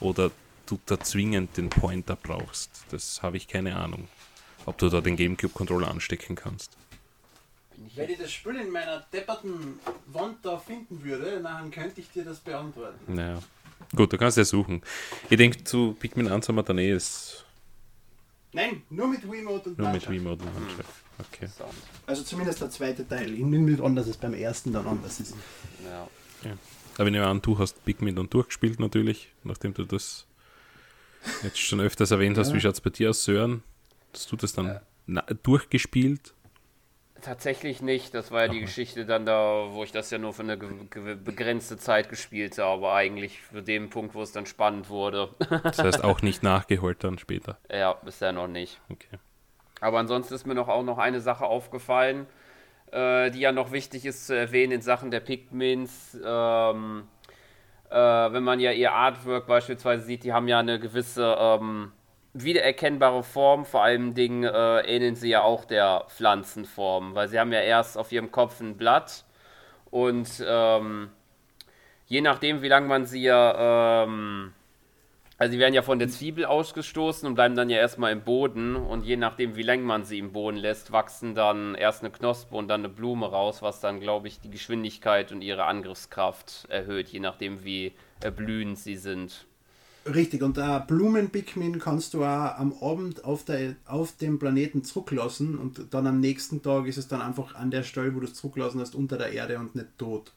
[0.00, 0.30] oder
[0.66, 2.70] du da zwingend den Pointer brauchst.
[2.90, 4.08] Das habe ich keine Ahnung.
[4.66, 6.76] Ob du da den Gamecube-Controller anstecken kannst.
[7.94, 12.24] Wenn ich das Spiel in meiner depperten Wand da finden würde, dann könnte ich dir
[12.24, 13.14] das beantworten.
[13.14, 13.40] Naja.
[13.94, 14.82] Gut, du kannst ja suchen.
[15.30, 17.44] Ich denke, zu Pikmin 1 haben wir dann eh das
[18.52, 20.10] Nein, nur mit Wiimote und nur mit Nunchuck.
[20.10, 20.86] Remote und Handschlag.
[21.18, 21.48] Okay.
[22.06, 23.32] Also zumindest der zweite Teil.
[23.32, 25.34] Ich nehme nicht an, dass es beim ersten dann anders ist.
[25.84, 26.08] Ja.
[26.96, 30.26] Aber ich nehme an, du hast Pikmin dann durchgespielt natürlich, nachdem du das
[31.42, 32.48] jetzt schon öfters erwähnt hast.
[32.48, 32.54] Ja.
[32.54, 33.62] Wie schaut es bei dir aus, Sören?
[34.12, 35.22] Hast du das dann Ja.
[35.42, 36.34] durchgespielt?
[37.22, 38.14] Tatsächlich nicht.
[38.14, 41.76] Das war ja die Geschichte dann da, wo ich das ja nur für eine begrenzte
[41.76, 42.92] Zeit gespielt habe.
[42.92, 45.30] Eigentlich für den Punkt, wo es dann spannend wurde.
[45.62, 47.58] Das heißt auch nicht nachgeholt dann später.
[47.70, 48.80] ja, bisher noch nicht.
[48.90, 49.18] Okay.
[49.80, 52.26] Aber ansonsten ist mir noch auch noch eine Sache aufgefallen,
[52.90, 56.18] äh, die ja noch wichtig ist zu erwähnen in Sachen der Pikmins.
[56.24, 57.08] Ähm,
[57.90, 61.92] äh, wenn man ja ihr Artwork beispielsweise sieht, die haben ja eine gewisse ähm,
[62.32, 63.64] wiedererkennbare Form.
[63.64, 67.98] Vor allen Dingen äh, ähneln sie ja auch der Pflanzenform, weil sie haben ja erst
[67.98, 69.24] auf ihrem Kopf ein Blatt
[69.90, 71.10] und ähm,
[72.06, 74.52] je nachdem, wie lange man sie ja ähm,
[75.40, 78.74] also sie werden ja von der Zwiebel ausgestoßen und bleiben dann ja erstmal im Boden
[78.74, 82.56] und je nachdem, wie lange man sie im Boden lässt, wachsen dann erst eine Knospe
[82.56, 87.08] und dann eine Blume raus, was dann, glaube ich, die Geschwindigkeit und ihre Angriffskraft erhöht,
[87.10, 89.46] je nachdem, wie erblühend sie sind.
[90.14, 95.58] Richtig, und äh, Blumen-Pikmin kannst du auch am Abend auf, der, auf dem Planeten zurücklassen
[95.58, 98.34] und dann am nächsten Tag ist es dann einfach an der Stelle, wo du es
[98.34, 100.32] zurücklassen hast, unter der Erde und nicht tot.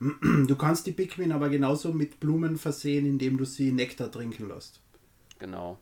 [0.46, 4.80] Du kannst die Pikmin aber genauso mit Blumen versehen, indem du sie Nektar trinken lässt.
[5.38, 5.76] Genau.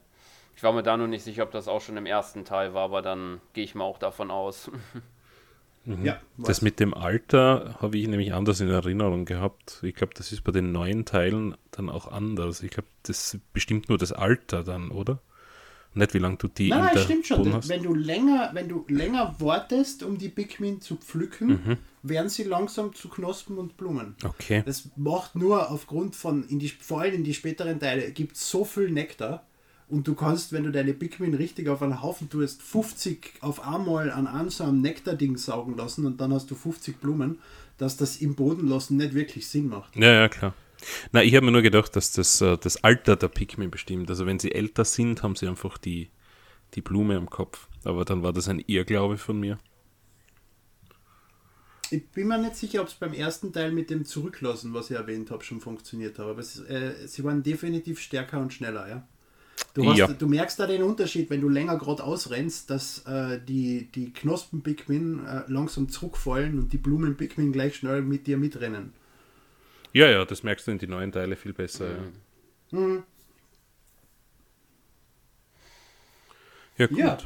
[0.56, 2.84] Ich war mir da nur nicht sicher, ob das auch schon im ersten Teil war,
[2.84, 4.70] aber dann gehe ich mal auch davon aus.
[6.02, 9.80] Ja, Das mit dem Alter habe ich nämlich anders in Erinnerung gehabt.
[9.82, 12.62] Ich glaube, das ist bei den neuen Teilen dann auch anders.
[12.62, 15.20] Ich glaube, das bestimmt nur das Alter dann, oder?
[15.94, 17.52] Nicht wie lange du die Nein, in nein, stimmt schon.
[17.54, 17.68] Hast.
[17.70, 21.76] Wenn du länger, wenn du länger wartest, um die Pikmin zu pflücken, Mhm.
[22.02, 24.14] werden sie langsam zu Knospen und Blumen.
[24.22, 24.62] Okay.
[24.66, 28.64] Das macht nur aufgrund von, in die, vor allem in die späteren Teile, gibt so
[28.66, 29.46] viel Nektar
[29.88, 34.10] und du kannst, wenn du deine Pikmin richtig auf einen Haufen tust, 50 auf einmal
[34.10, 37.38] an einem so einem Nektarding saugen lassen und dann hast du 50 Blumen,
[37.78, 39.96] dass das im Boden lassen nicht wirklich Sinn macht.
[39.96, 40.54] Ja, ja, klar.
[41.12, 44.10] Na, ich habe mir nur gedacht, dass das äh, das Alter der Pikmin bestimmt.
[44.10, 46.10] Also wenn sie älter sind, haben sie einfach die,
[46.74, 47.68] die Blume am Kopf.
[47.84, 49.58] Aber dann war das ein Irrglaube von mir.
[51.90, 54.96] Ich bin mir nicht sicher, ob es beim ersten Teil mit dem Zurücklassen, was ich
[54.96, 59.08] erwähnt habe, schon funktioniert hat, aber es, äh, sie waren definitiv stärker und schneller, ja.
[59.74, 60.06] Du, hast, Ja.
[60.08, 65.24] du merkst da den Unterschied, wenn du länger gerade ausrennst, dass äh, die, die Knospen-Pikmin
[65.26, 68.92] äh, langsam zurückfallen und die Blumen-Pikmin gleich schnell mit dir mitrennen.
[69.92, 71.86] Ja, ja, das merkst du in die neuen Teile viel besser.
[72.72, 72.78] Ja.
[72.78, 73.02] Mhm.
[76.76, 76.98] Ja, gut.
[76.98, 77.18] Ja.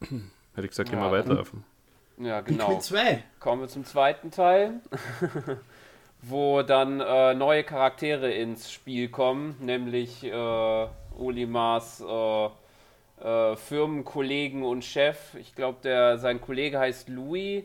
[0.00, 1.40] Hätte ich gesagt, Ja, gehen wir weiter.
[1.40, 1.52] auf.
[2.18, 2.78] Ja, Pikmin genau.
[2.80, 3.22] 2.
[3.38, 4.80] Kommen wir zum zweiten Teil,
[6.22, 10.86] wo dann äh, neue Charaktere ins Spiel kommen, nämlich äh,
[11.18, 12.48] Olimars äh,
[13.24, 15.34] äh, Firmenkollegen und Chef.
[15.34, 17.64] Ich glaube, der sein Kollege heißt Louis.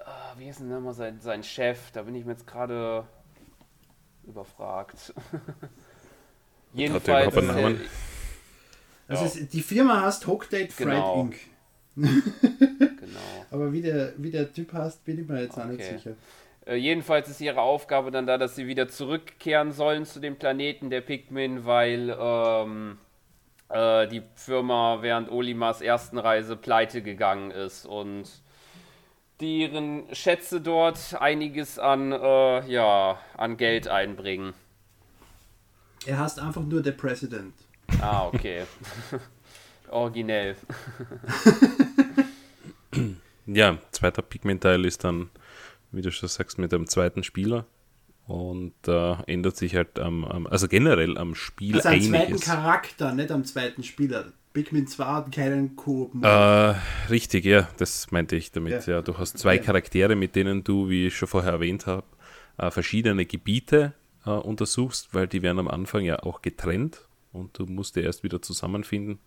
[0.00, 1.90] Ah, wie ist denn nochmal sein, sein Chef?
[1.92, 3.04] Da bin ich mir jetzt gerade
[4.24, 5.12] überfragt.
[6.74, 7.36] Jedenfalls.
[7.36, 7.80] einen Namen?
[7.80, 9.30] äh, Also Ja.
[9.30, 11.20] es, die Firma heißt Hogdate Fried Genau.
[11.20, 11.36] Inc.
[11.96, 13.46] genau.
[13.50, 15.98] Aber wie der, wie der Typ heißt, bin ich mir jetzt auch nicht Okay.
[15.98, 16.14] sicher.
[16.66, 20.90] Äh, jedenfalls ist ihre Aufgabe dann da, dass sie wieder zurückkehren sollen zu dem Planeten
[20.90, 22.98] der Pikmin, weil ähm,
[23.68, 28.28] äh, die Firma während Olimars ersten Reise pleite gegangen ist und
[29.40, 34.54] deren Schätze dort einiges an, äh, ja, an Geld einbringen.
[36.06, 37.54] Er heißt einfach nur der President.
[38.00, 38.64] Ah, okay.
[39.90, 40.56] Originell.
[43.46, 45.30] Ja, zweiter Pigment-Teil ist dann,
[45.92, 47.66] wie du schon sagst, mit dem zweiten Spieler.
[48.26, 52.40] Und da ändert sich halt am, am, also generell am Spiel Also am zweiten einiges.
[52.42, 54.32] Charakter, nicht am zweiten Spieler.
[54.52, 56.12] Pikmin 2 hat keinen Koop.
[56.22, 56.74] Äh,
[57.08, 58.86] richtig, ja, das meinte ich damit.
[58.86, 58.96] Ja.
[58.96, 59.02] Ja.
[59.02, 59.64] du hast zwei Okay.
[59.64, 62.04] Charaktere, mit denen du, wie ich schon vorher erwähnt habe,
[62.58, 63.94] äh, verschiedene Gebiete
[64.26, 68.22] äh, untersuchst, weil die werden am Anfang ja auch getrennt und du musst die erst
[68.24, 69.20] wieder zusammenfinden.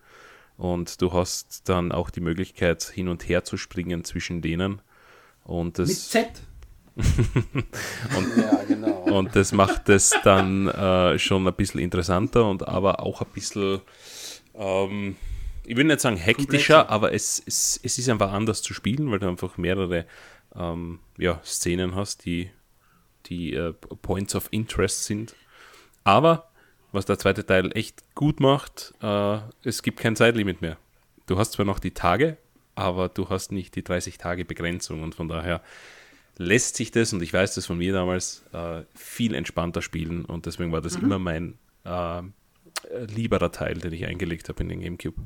[0.58, 4.82] Und du hast dann auch die Möglichkeit, hin und her zu springen zwischen denen.
[5.44, 6.12] Und Mit das,
[7.02, 7.26] Z.
[8.38, 9.02] Ja, genau.
[9.18, 13.82] und das macht es dann äh, schon ein bisschen interessanter und aber auch ein bisschen,
[14.56, 15.16] ähm,
[15.66, 16.90] ich will nicht sagen hektischer, Komplexer.
[16.90, 20.06] aber es, es, es ist einfach anders zu spielen, weil du einfach mehrere
[20.56, 22.50] ähm, ja, Szenen hast, die,
[23.26, 25.36] die äh, Points of Interest sind.
[26.04, 26.50] Aber
[26.92, 30.78] was der zweite Teil echt gut macht, äh, es gibt kein Zeitlimit mehr.
[31.28, 32.38] Du hast zwar noch die Tage,
[32.76, 35.62] aber du hast nicht die 30 Tage Begrenzung und von daher
[36.38, 40.46] lässt sich das, und ich weiß das von mir damals, äh, viel entspannter spielen und
[40.46, 42.22] deswegen war das immer mein äh,
[43.08, 45.22] lieberer Teil, den ich eingelegt habe in den Gamecube.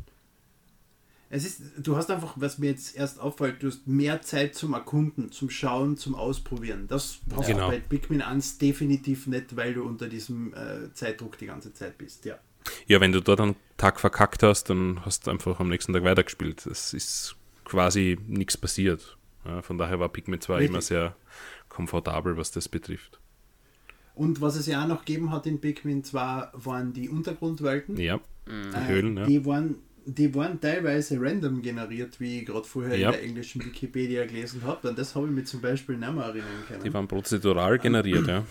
[1.32, 4.74] Es ist, du hast einfach, was mir jetzt erst auffällt, du hast mehr Zeit zum
[4.74, 6.88] Erkunden, zum Schauen, zum Ausprobieren.
[6.88, 7.70] Das hast Genau.
[7.70, 12.00] du bei Pikmin 1 definitiv nicht, weil du unter diesem äh, Zeitdruck die ganze Zeit
[12.00, 12.26] bist.
[12.26, 12.40] Ja.
[12.88, 16.04] Ja, wenn du dort einen Tag verkackt hast, dann hast du einfach am nächsten Tag
[16.04, 16.66] weitergespielt.
[16.66, 19.16] Es ist quasi nichts passiert.
[19.46, 20.70] Ja, von daher war Pikmin 2 Richtig.
[20.70, 21.16] immer sehr
[21.70, 23.20] komfortabel, was das betrifft.
[24.16, 27.96] Und was es ja auch noch gegeben hat in Pikmin 2, waren die Untergrundwelten.
[27.98, 29.26] Ja, die Äh, Höhlen, ja.
[29.26, 29.76] die, waren,
[30.06, 33.10] die waren teilweise random generiert, wie ich gerade vorher Ja.
[33.12, 34.90] in der englischen Wikipedia gelesen habe.
[34.90, 36.84] An das habe ich mir zum Beispiel nicht mehr erinnern können.
[36.84, 38.44] Die waren prozedural generiert, ja.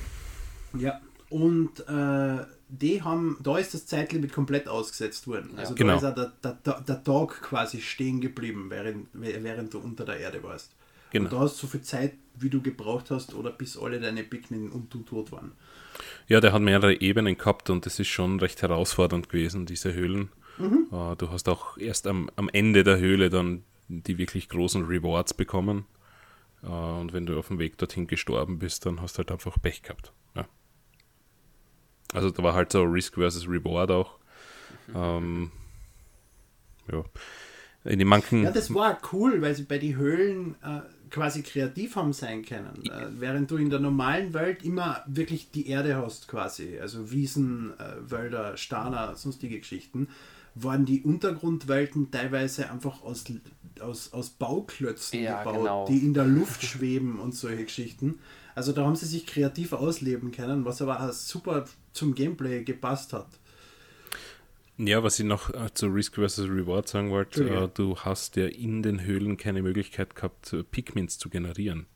[0.79, 5.51] Ja, und äh, die haben, da ist das Zeitlimit komplett ausgesetzt worden.
[5.57, 5.99] Also Genau.
[5.99, 10.05] da ist auch der, der, der, der Tag quasi stehen geblieben, während, während du unter
[10.07, 10.73] der Erde warst.
[11.11, 11.25] Genau.
[11.25, 14.23] Und da hast du so viel Zeit, wie du gebraucht hast, oder bis alle deine
[14.23, 15.53] Pikmin und du tot waren.
[16.29, 20.31] Ja, der hat mehrere Ebenen gehabt und das ist schon recht herausfordernd gewesen, diese Höhlen.
[20.61, 25.35] Äh, Du hast auch erst am, am Ende der Höhle dann die wirklich großen Rewards
[25.35, 25.87] bekommen.
[26.63, 29.57] Äh, Und wenn du auf dem Weg dorthin gestorben bist, dann hast du halt einfach
[29.61, 30.13] Pech gehabt.
[30.37, 30.47] Ja.
[32.13, 34.19] Also da war halt so Risk versus Reward auch.
[34.95, 35.51] Ähm,
[36.91, 37.05] ja.
[37.85, 38.43] In den manchen.
[38.43, 42.85] Ja, das war cool, weil sie bei den Höhlen äh, quasi kreativ haben sein können.
[42.87, 47.73] Äh, während du in der normalen Welt immer wirklich die Erde hast quasi, also Wiesen,
[47.79, 50.09] äh, Wälder, Starner, sonstige Geschichten,
[50.55, 53.25] waren die Untergrundwelten teilweise einfach aus,
[53.81, 55.87] aus, aus Bauklötzen Ja, gebaut, genau.
[55.87, 58.19] die in der Luft schweben und solche Geschichten.
[58.55, 63.13] Also da haben sie sich kreativ ausleben können, was aber auch super zum Gameplay gepasst
[63.13, 63.29] hat.
[64.79, 68.47] Ja, was ich noch äh, zu Risk versus Reward sagen wollte, äh, du hast ja
[68.47, 71.87] in den Höhlen keine Möglichkeit gehabt, äh, Pigments zu generieren.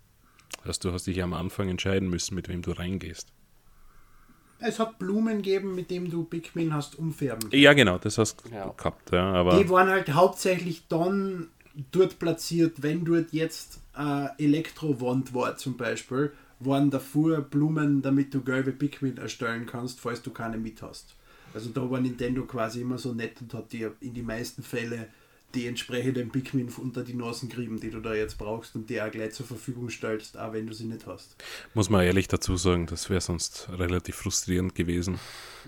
[0.65, 3.29] Also du hast dich ja am Anfang entscheiden müssen, mit wem du reingehst.
[4.59, 7.63] Es hat Blumen gegeben, mit denen du Pikmin hast umfärben können.
[7.63, 8.69] Ja, genau, das hast du Ja.
[8.77, 11.49] gehabt, ja, aber Die waren halt hauptsächlich dann
[11.91, 18.43] dort platziert, wenn dort jetzt äh, Elektrowand war zum Beispiel, waren davor Blumen, damit du
[18.43, 21.17] gelbe Pikmin erstellen kannst, falls du keine mit hast.
[21.55, 25.09] Also da war Nintendo quasi immer so nett und hat dir in die meisten Fälle
[25.55, 29.11] die entsprechenden Pikmin unter die Nasen gerieben, die du da jetzt brauchst und die auch
[29.11, 31.37] gleich zur Verfügung stellst, auch wenn du sie nicht hast.
[31.75, 35.19] muss man ehrlich dazu sagen, das wäre sonst relativ frustrierend gewesen.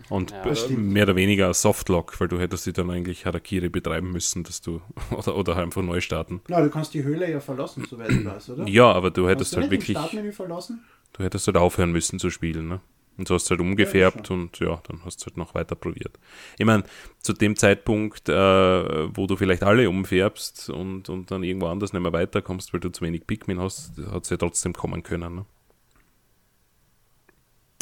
[0.08, 4.10] Und Ja, mehr oder weniger ein Softlock, weil du hättest die dann eigentlich Harakiri betreiben
[4.10, 6.40] müssen, dass du oder, oder einfach neu starten.
[6.48, 8.66] Na, du kannst die Höhle ja verlassen, soweit ich weiß, oder?
[8.66, 10.82] Ja, aber du hättest du halt nicht wirklich, Startmenü verlassen?
[11.12, 12.80] du hättest halt aufhören müssen zu spielen, ne?
[13.16, 15.76] Und so hast du halt umgefärbt ja, und ja, dann hast du halt noch weiter
[15.76, 16.18] probiert.
[16.58, 16.82] Ich meine,
[17.20, 18.34] zu dem Zeitpunkt, äh,
[19.16, 22.90] wo du vielleicht alle umfärbst und, und dann irgendwo anders nicht mehr weiterkommst, weil du
[22.90, 25.36] zu wenig Pikmin hast, hat es ja trotzdem kommen können.
[25.36, 25.46] Ne?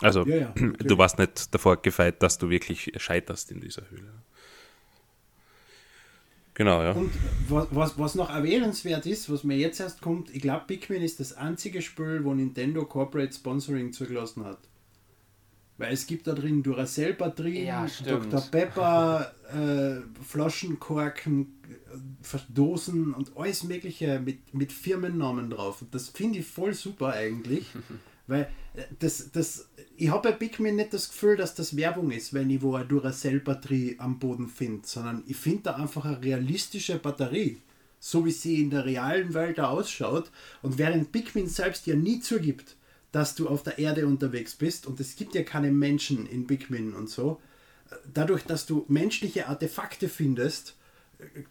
[0.03, 4.13] Also, ja, ja, du warst nicht davor gefeit, dass du wirklich scheiterst in dieser Höhle.
[6.55, 6.93] Genau, ja.
[6.93, 7.11] Und
[7.49, 11.33] was, was noch erwähnenswert ist, was mir jetzt erst kommt, ich glaube, Pikmin ist das
[11.33, 14.59] einzige Spiel, wo Nintendo Corporate Sponsoring zugelassen hat.
[15.83, 18.41] Weil es gibt da drin Duracell-Batterien, ja, Dr.
[18.41, 25.83] Pepper, äh, Flaschenkorken, äh, Dosen und alles Mögliche mit, mit Firmennamen drauf.
[25.83, 27.67] Und das finde ich voll super eigentlich.
[28.29, 28.49] weil
[29.01, 32.63] das, das, ich habe bei Pikmin nicht das Gefühl, dass das Werbung ist, wenn ich
[32.63, 37.59] wo eine Duracell-Batterie am Boden finde, sondern ich finde da einfach eine realistische Batterie,
[37.99, 40.31] so wie sie in der realen Welt ausschaut.
[40.63, 42.77] Und während Pikmin selbst ja nie zugibt,
[43.13, 46.95] dass du auf der Erde unterwegs bist und es gibt ja keine Menschen in Bigmin
[46.95, 47.41] und so.
[48.13, 50.77] Dadurch, dass du menschliche Artefakte findest,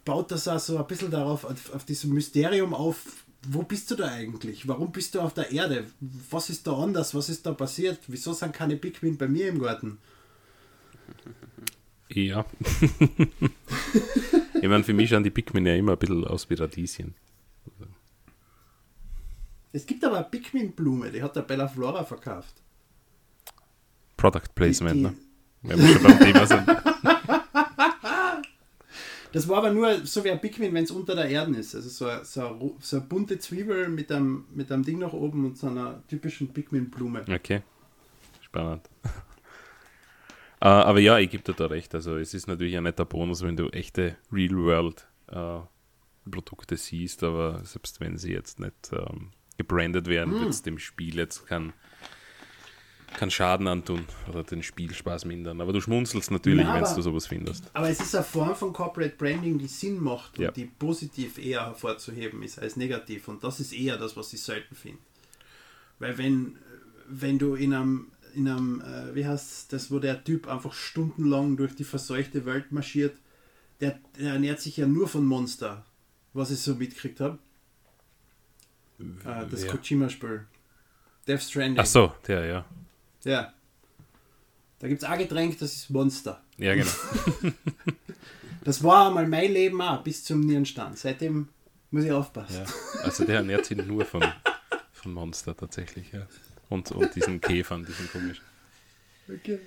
[0.04, 4.08] baut das also ein bisschen darauf, auf, auf diesem Mysterium auf, wo bist du da
[4.08, 4.68] eigentlich?
[4.68, 5.86] Warum bist du auf der Erde?
[6.30, 7.16] Was ist da anders?
[7.16, 8.00] Was ist da passiert?
[8.08, 10.00] Wieso sind keine Bigmin bei mir im Garten?
[12.10, 12.46] Ja.
[14.62, 17.16] ich meine, für mich schauen die Pikmin ja immer ein bisschen aus wie Radieschen.
[19.74, 22.62] Es gibt aber eine Pikmin-Blume, die hat der Bella Flora verkauft.
[24.18, 25.16] Product Placement, die, die, ne?
[25.64, 26.68] Wenn wir schon beim Thema sind.
[29.32, 31.74] Das war aber nur so wie ein Pikmin, wenn es unter der Erde ist.
[31.74, 35.14] Also so eine, so, eine, so eine bunte Zwiebel mit einem, mit einem Ding nach
[35.14, 37.24] oben und so einer typischen Pikmin-Blume.
[37.34, 37.62] Okay.
[38.42, 38.90] Spannend.
[39.06, 39.10] uh,
[40.60, 41.96] aber ja, ich gebe dir da recht.
[41.96, 45.62] Also es ist natürlich ein netter Bonus, wenn du echte Real-World uh,
[46.30, 49.32] Produkte siehst, aber selbst wenn sie jetzt nicht um,
[49.62, 50.40] gebrandet werden, hm.
[50.42, 51.74] wird es dem Spiel jetzt keinen
[53.18, 55.62] kein Schaden antun oder den Spielspaß mindern.
[55.62, 57.70] Aber du schmunzelst natürlich, ja, wenn du sowas findest.
[57.74, 60.52] Aber es ist eine Form von Corporate Branding, die Sinn macht und ja.
[60.52, 63.28] die positiv eher hervorzuheben ist als negativ.
[63.28, 65.00] Und das ist eher das, was ich selten finde.
[66.00, 66.58] Weil wenn,
[67.08, 71.58] wenn du in einem, in einem äh, wie heißt das, wo der Typ einfach stundenlang
[71.58, 73.16] durch die verseuchte Welt marschiert,
[73.82, 75.86] der, der ernährt sich ja nur von Monster,
[76.34, 77.40] was ich so mitgekriegt habe.
[79.26, 80.46] Ah, das Kojima-Spiel.
[81.28, 81.80] Death Stranding.
[81.80, 82.66] Ach so, der, ja.
[83.24, 83.54] Ja.
[84.80, 86.42] Da gibt es ein Getränk, das ist Monster.
[86.58, 86.90] Ja, genau.
[88.64, 90.98] das war einmal mein Leben auch, bis zum Nierenstand.
[90.98, 91.50] Seitdem
[91.92, 92.64] muss ich aufpassen.
[92.66, 93.04] Ja.
[93.04, 94.24] Also der ernährt sich nur von,
[94.92, 96.26] von Monster tatsächlich, ja.
[96.70, 98.44] Und, und diesen Käfern, diesen komischen.
[99.30, 99.60] Okay.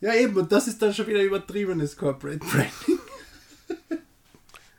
[0.00, 2.98] Ja, eben, und das ist dann schon wieder übertriebenes Corporate Branding.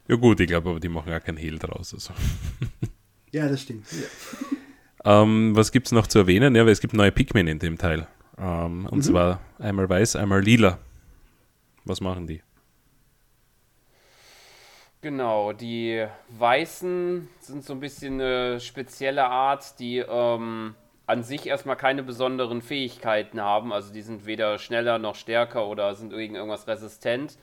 [0.07, 1.93] ja, gut, ich glaube aber, die machen auch kein Hehl draus.
[1.93, 2.13] Also.
[3.31, 3.85] Ja, das stimmt.
[3.91, 5.21] Ja.
[5.21, 6.55] Ähm, was gibt es noch zu erwähnen?
[6.55, 8.07] Ja, weil es gibt neue Pikmin in dem Teil.
[8.37, 9.01] Ähm, und mhm.
[9.01, 10.79] zwar einmal weiß, einmal lila.
[11.85, 12.41] Was machen die?
[15.01, 16.05] Genau, die
[16.37, 22.61] Weißen sind so ein bisschen eine spezielle Art, die ähm, an sich erstmal keine besonderen
[22.61, 23.71] Fähigkeiten haben.
[23.71, 27.37] Also die sind weder schneller noch stärker oder sind gegen irgendwas resistent.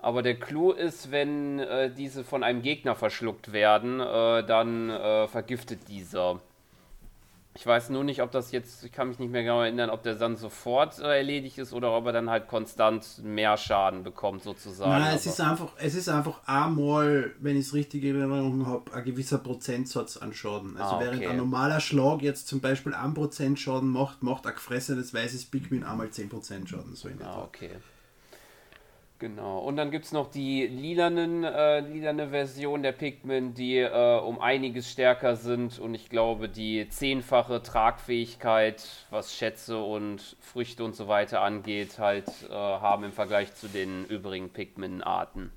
[0.00, 5.26] Aber der Clou ist, wenn äh, diese von einem Gegner verschluckt werden, äh, dann äh,
[5.26, 6.40] vergiftet dieser.
[7.56, 10.04] Ich weiß nur nicht, ob das jetzt, ich kann mich nicht mehr genau erinnern, ob
[10.04, 14.44] der dann sofort äh, erledigt ist oder ob er dann halt konstant mehr Schaden bekommt,
[14.44, 15.02] sozusagen.
[15.02, 18.94] Nein, es ist einfach, es ist einfach einmal, wenn ich es richtig in Erinnerung habe,
[18.94, 20.76] ein gewisser Prozentsatz an Schaden.
[20.76, 21.06] Also ah, okay.
[21.06, 25.82] während ein normaler Schlag jetzt zum Beispiel 1% Schaden macht, macht ein gefressenes weißes Pikmin
[25.82, 26.94] einmal 10% Schaden.
[26.94, 27.70] So in ah, okay.
[29.18, 29.58] Genau.
[29.58, 34.40] Und dann gibt es noch die lilanen, äh, lilane Version der Pikmin, die äh, um
[34.40, 41.08] einiges stärker sind und ich glaube, die zehnfache Tragfähigkeit, was Schätze und Früchte und so
[41.08, 45.50] weiter angeht, halt äh, haben im Vergleich zu den übrigen Pikmin-Arten.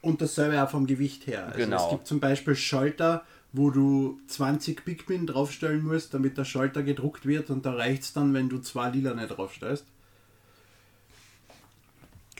[0.00, 1.48] Und dasselbe auch vom Gewicht her.
[1.48, 1.84] Also genau.
[1.84, 3.22] Es gibt zum Beispiel Schalter,
[3.52, 8.12] wo du 20 Pikmin draufstellen musst, damit der Schalter gedruckt wird und da reicht es
[8.14, 9.84] dann, wenn du zwei lilane draufstellst.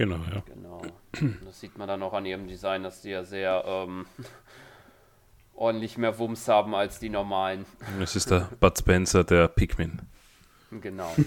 [0.01, 0.43] Genau, ja.
[0.47, 0.81] Genau.
[1.45, 4.07] Das sieht man dann auch an ihrem Design, dass die ja sehr ähm,
[5.55, 7.67] ordentlich mehr Wumms haben als die normalen.
[7.99, 10.01] Das ist der Bud Spencer, der Pikmin.
[10.71, 11.15] Genau.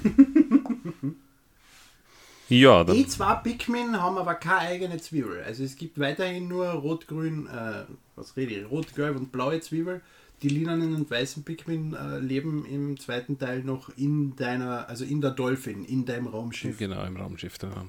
[2.49, 2.95] ja, dann.
[2.95, 5.43] Die zwei Pikmin haben aber keine eigene Zwiebel.
[5.43, 7.83] Also es gibt weiterhin nur rot-grün, äh,
[8.15, 10.01] was rede ich, rot, gelb und blaue Zwiebel.
[10.41, 15.21] Die lilanen und weißen Pikmin äh, leben im zweiten Teil noch in deiner, also in
[15.21, 16.79] der Dolphin, in deinem Raumschiff.
[16.79, 17.85] Genau, im Raumschiff da.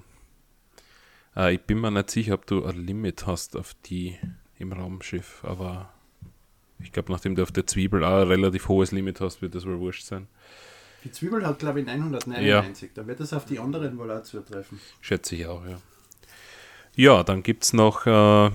[1.37, 4.17] Äh, ich bin mir nicht sicher, ob du ein Limit hast auf die
[4.59, 5.91] im Raumschiff, aber
[6.81, 9.65] ich glaube, nachdem du auf der Zwiebel auch ein relativ hohes Limit hast, wird das
[9.67, 10.27] wohl wurscht sein.
[11.05, 12.93] Die Zwiebel hat, glaube ich, 999.
[12.95, 14.81] Da wird es auf die anderen wohl auch zutreffen.
[15.01, 15.79] Schätze ich auch, ja.
[16.97, 18.51] Ja, dann gibt es noch äh,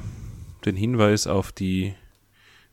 [0.66, 1.94] den Hinweis auf die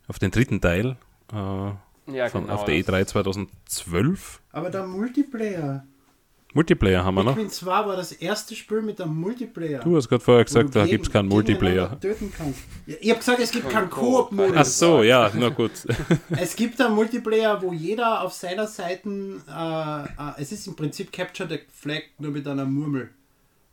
[0.09, 0.97] auf den dritten Teil
[1.33, 2.55] äh, Ja, von, genau.
[2.55, 4.41] auf der das- E3 2012.
[4.53, 5.85] Aber der Multiplayer.
[6.55, 7.35] Multiplayer haben wir noch.
[7.35, 9.81] Pikmin 2 war das erste Spiel mit einem Multiplayer.
[9.81, 12.01] Du hast gerade vorher gesagt, da gibt es keinen Multiplayer.
[12.01, 12.61] Töten kannst.
[12.87, 14.31] Ja, ich habe gesagt, es gibt keinen Koop.
[14.31, 14.57] Koop-Modus.
[14.57, 15.73] Ach so, ja, na gut.
[16.31, 19.09] Es gibt einen Multiplayer, wo jeder auf seiner Seite,
[19.49, 23.11] äh, äh, es ist im Prinzip Capture the Flag nur mit einer Murmel.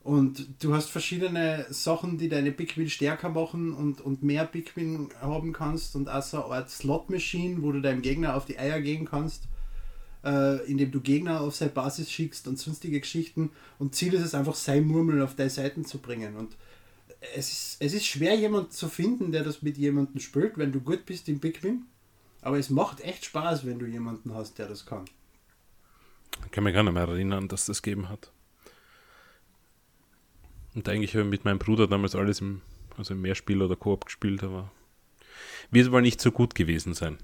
[0.03, 5.53] Und du hast verschiedene Sachen, die deine Pikmin stärker machen und, und mehr Pikmin haben
[5.53, 5.95] kannst.
[5.95, 9.47] Und auch so eine Art Slot-Machine, wo du deinem Gegner auf die Eier gehen kannst,
[10.23, 13.51] äh, indem du Gegner auf seine Basis schickst und sonstige Geschichten.
[13.79, 16.35] Und Ziel ist es einfach, sein Murmel auf deine Seiten zu bringen.
[16.35, 16.55] Und
[17.35, 20.79] es ist, es ist schwer, jemanden zu finden, der das mit jemandem spielt, wenn du
[20.79, 21.85] gut bist im Pikmin.
[22.41, 25.05] Aber es macht echt Spaß, wenn du jemanden hast, der das kann.
[26.45, 28.31] Ich kann mich gar nicht mehr erinnern, dass das gegeben hat.
[30.75, 32.61] Und eigentlich habe ich mit meinem Bruder damals alles im,
[32.97, 34.71] also im Mehrspiel oder Koop gespielt, aber
[35.71, 37.17] wird wohl nicht so gut gewesen sein.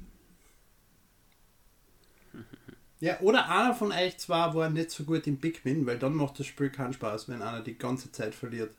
[3.01, 6.39] Ja, oder einer von euch zwei war nicht so gut im Pikmin, weil dann macht
[6.39, 8.71] das Spiel keinen Spaß, wenn einer die ganze Zeit verliert.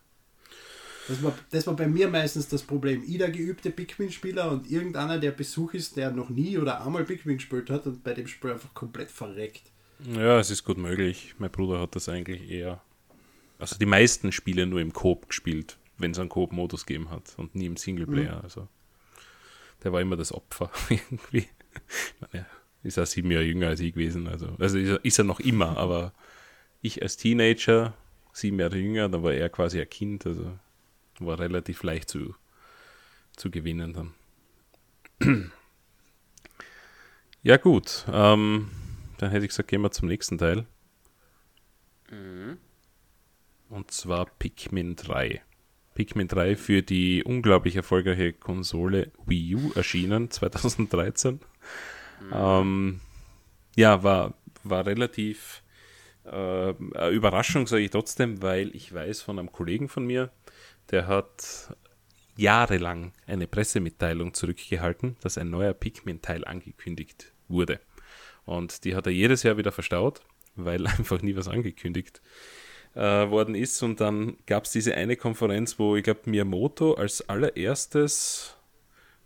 [1.08, 3.02] Das war, das war bei mir meistens das Problem.
[3.06, 7.38] Ich der geübte Pikmin-Spieler und irgendeiner, der Besuch ist, der noch nie oder einmal Pikmin
[7.38, 9.62] gespielt hat und bei dem Spiel einfach komplett verreckt.
[10.04, 11.34] Ja, es ist gut möglich.
[11.38, 12.80] Mein Bruder hat das eigentlich eher,
[13.58, 17.54] also die meisten Spiele nur im Coop gespielt, wenn es einen Coop-Modus gegeben hat und
[17.54, 18.42] nie im Singleplayer.
[18.42, 18.68] Also
[19.82, 21.48] der war immer das Opfer irgendwie.
[21.48, 22.46] Ich meine,
[22.82, 25.40] ist ja sieben Jahre jünger als ich gewesen, also, also ist, er, ist er noch
[25.40, 26.12] immer, aber
[26.80, 27.94] ich als Teenager,
[28.32, 30.58] sieben Jahre jünger, da war er quasi ein Kind, also
[31.18, 32.34] war relativ leicht zu,
[33.36, 35.50] zu gewinnen dann.
[37.42, 38.68] Ja gut, ähm,
[39.16, 40.66] dann hätte ich gesagt, gehen wir zum nächsten Teil.
[43.70, 45.40] Und zwar Pikmin 3.
[45.94, 51.40] Pikmin 3 für die unglaublich erfolgreiche Konsole Wii U erschienen 2013.
[52.32, 53.00] Ähm,
[53.76, 55.62] ja, war, war relativ
[56.24, 56.70] äh,
[57.10, 60.30] Überraschung, sage ich trotzdem, weil ich weiß von einem Kollegen von mir,
[60.90, 61.74] der hat
[62.36, 67.80] jahrelang eine Pressemitteilung zurückgehalten, dass ein neuer Pikmin-Teil angekündigt wurde.
[68.44, 70.22] Und die hat er jedes Jahr wieder verstaut,
[70.56, 72.20] weil einfach nie was angekündigt
[72.94, 73.82] äh, worden ist.
[73.82, 78.56] Und dann gab es diese eine Konferenz, wo ich glaube Miyamoto als allererstes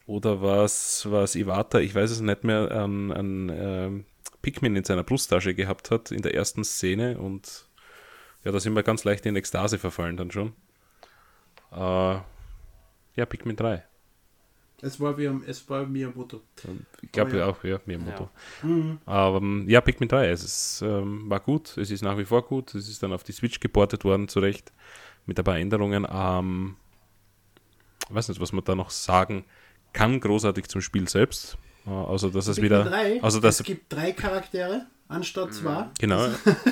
[0.07, 4.05] oder was was Iwata, ich weiß es nicht mehr, an, an ähm,
[4.43, 7.67] Pikmin in seiner Brusttasche gehabt hat in der ersten Szene und
[8.45, 10.53] ja, da sind wir ganz leicht in Ekstase verfallen dann schon.
[11.73, 12.19] Äh,
[13.17, 13.83] ja, Pikmin 3.
[14.83, 16.43] Es war, wie, es war Miyamoto.
[17.01, 17.47] Ich glaube ja.
[17.47, 18.29] auch, ja, Miyamoto.
[19.07, 22.43] Aber ähm, ja, Pikmin 3, es ist, ähm, war gut, es ist nach wie vor
[22.43, 24.73] gut, es ist dann auf die Switch geportet worden, zurecht,
[25.25, 26.07] mit ein paar Änderungen.
[26.11, 26.77] Ähm,
[28.07, 29.51] ich weiß nicht, was man da noch sagen kann,
[29.95, 31.57] großartig zum Spiel selbst.
[31.87, 32.85] Äh, außer dass es wieder.
[32.85, 35.91] 3, Also dass, es gibt drei Charaktere anstatt zwei.
[35.99, 36.29] genau,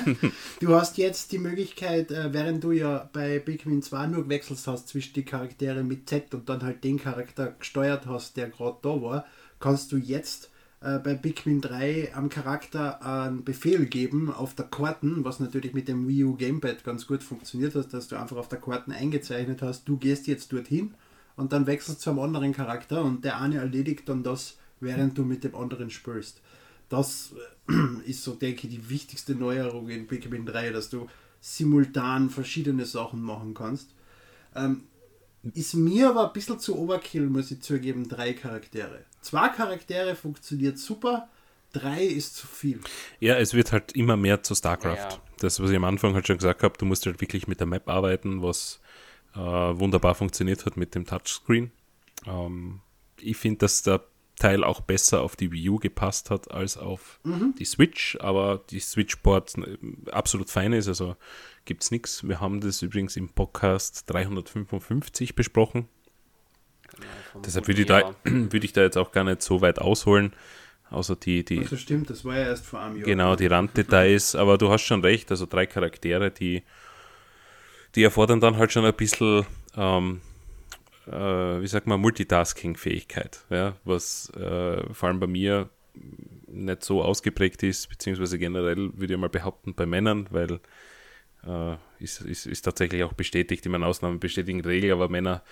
[0.59, 4.87] Du hast jetzt die Möglichkeit, äh, während du ja bei Pikmin 2 nur gewechselt hast
[4.87, 9.01] zwischen die Charaktere mit Z und dann halt den Charakter gesteuert hast, der gerade da
[9.01, 9.25] war,
[9.59, 10.49] kannst du jetzt
[10.81, 15.87] äh, bei Pikmin 3 am Charakter einen Befehl geben auf der Karten, was natürlich mit
[15.87, 19.61] dem Wii U Gamepad ganz gut funktioniert hat, dass du einfach auf der Karten eingezeichnet
[19.61, 20.95] hast, du gehst jetzt dorthin
[21.35, 25.23] und dann wechselst zu einem anderen Charakter und der eine erledigt dann das, während du
[25.23, 26.41] mit dem anderen spielst.
[26.89, 27.33] Das
[27.69, 27.73] äh,
[28.09, 31.07] ist so, denke ich, die wichtigste Neuerung in Pikmin 3, dass du
[31.41, 33.89] simultan verschiedene Sachen machen kannst.
[34.55, 34.83] Ähm,
[35.53, 39.03] ist mir aber ein bisschen zu Overkill, muss ich zugeben, drei Charaktere.
[39.21, 41.27] Zwei Charaktere funktioniert super,
[41.73, 42.79] drei ist zu viel.
[43.19, 44.95] ja, es wird halt immer mehr zu StarCraft.
[44.95, 45.09] Ja.
[45.39, 47.67] Das, was ich am Anfang halt schon gesagt habe, du musst halt wirklich mit der
[47.67, 48.79] Map arbeiten, was
[49.35, 51.71] äh, wunderbar funktioniert hat mit dem Touchscreen.
[52.25, 52.81] Ähm,
[53.19, 54.03] ich finde, dass der
[54.39, 58.79] Teil auch besser auf die Wii U gepasst hat als auf die Switch, aber die
[58.79, 59.77] Switch-Port äh,
[60.11, 61.15] absolut fein ist, also
[61.65, 62.27] gibt es nichts.
[62.27, 65.87] Wir haben das übrigens im Podcast 355 besprochen.
[67.45, 70.33] Deshalb würde ich, da, würde ich da jetzt auch gar nicht so weit ausholen,
[70.89, 73.05] außer die, die, Also stimmt, das war ja erst vor einem Jahr.
[73.05, 76.63] Genau, die Randdetails, aber du hast schon recht, also drei Charaktere, die,
[77.95, 80.21] die erfordern dann halt schon ein bisschen, ähm,
[81.07, 85.69] äh, wie sagt man, Multitasking-Fähigkeit, ja, was äh, vor allem bei mir
[86.47, 90.59] nicht so ausgeprägt ist, beziehungsweise generell würde ich mal behaupten bei Männern, weil
[91.45, 95.43] äh, ist, ist, ist tatsächlich auch bestätigt, in meinen Ausnahmen bestätigen Regel, aber Männer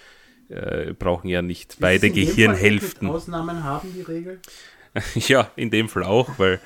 [0.50, 3.08] äh, brauchen ja nicht Ist beide Gehirnhälften.
[3.10, 4.40] Ausnahmen haben die Regel.
[5.16, 6.60] ja, in dem Fall auch, weil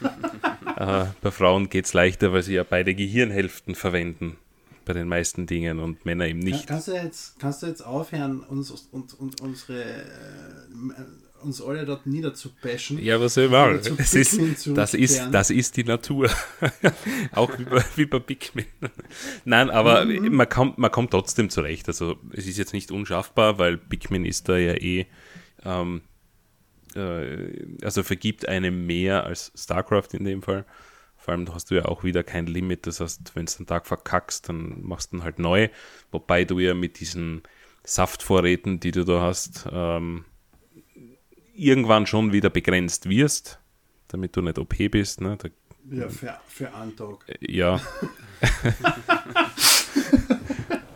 [0.76, 4.38] äh, bei Frauen geht es leichter, weil sie ja beide Gehirnhälften verwenden
[4.86, 6.66] bei den meisten Dingen und Männer eben nicht.
[6.66, 12.06] Kannst du jetzt, kannst du jetzt aufhören, uns, uns, uns, unsere, äh, uns alle dort
[12.06, 12.98] niederzubashen?
[13.02, 13.82] Ja, was soll ich?
[13.82, 16.30] Zu Es ist, das, ist, das ist die Natur.
[17.32, 18.66] Auch wie bei, wie bei Pikmin.
[19.44, 21.88] Nein, aber man, kommt, man kommt trotzdem zurecht.
[21.88, 25.06] Also es ist jetzt nicht unschaffbar, weil Pikmin ist da ja eh,
[25.64, 26.02] ähm,
[26.94, 30.64] äh, also vergibt einem mehr als StarCraft in dem Fall.
[31.26, 32.86] Vor allem hast du ja auch wieder kein Limit.
[32.86, 35.68] Das heißt, wenn du einen Tag verkackst, dann machst du ihn halt neu.
[36.12, 37.42] Wobei du ja mit diesen
[37.82, 40.24] Saftvorräten, die du da hast, ähm,
[41.52, 43.58] irgendwann schon wieder begrenzt wirst,
[44.06, 45.20] damit du nicht OP bist.
[45.20, 45.36] Ne?
[45.36, 45.48] Da,
[45.90, 47.24] Ja, für, für einen Tag.
[47.40, 47.80] ja.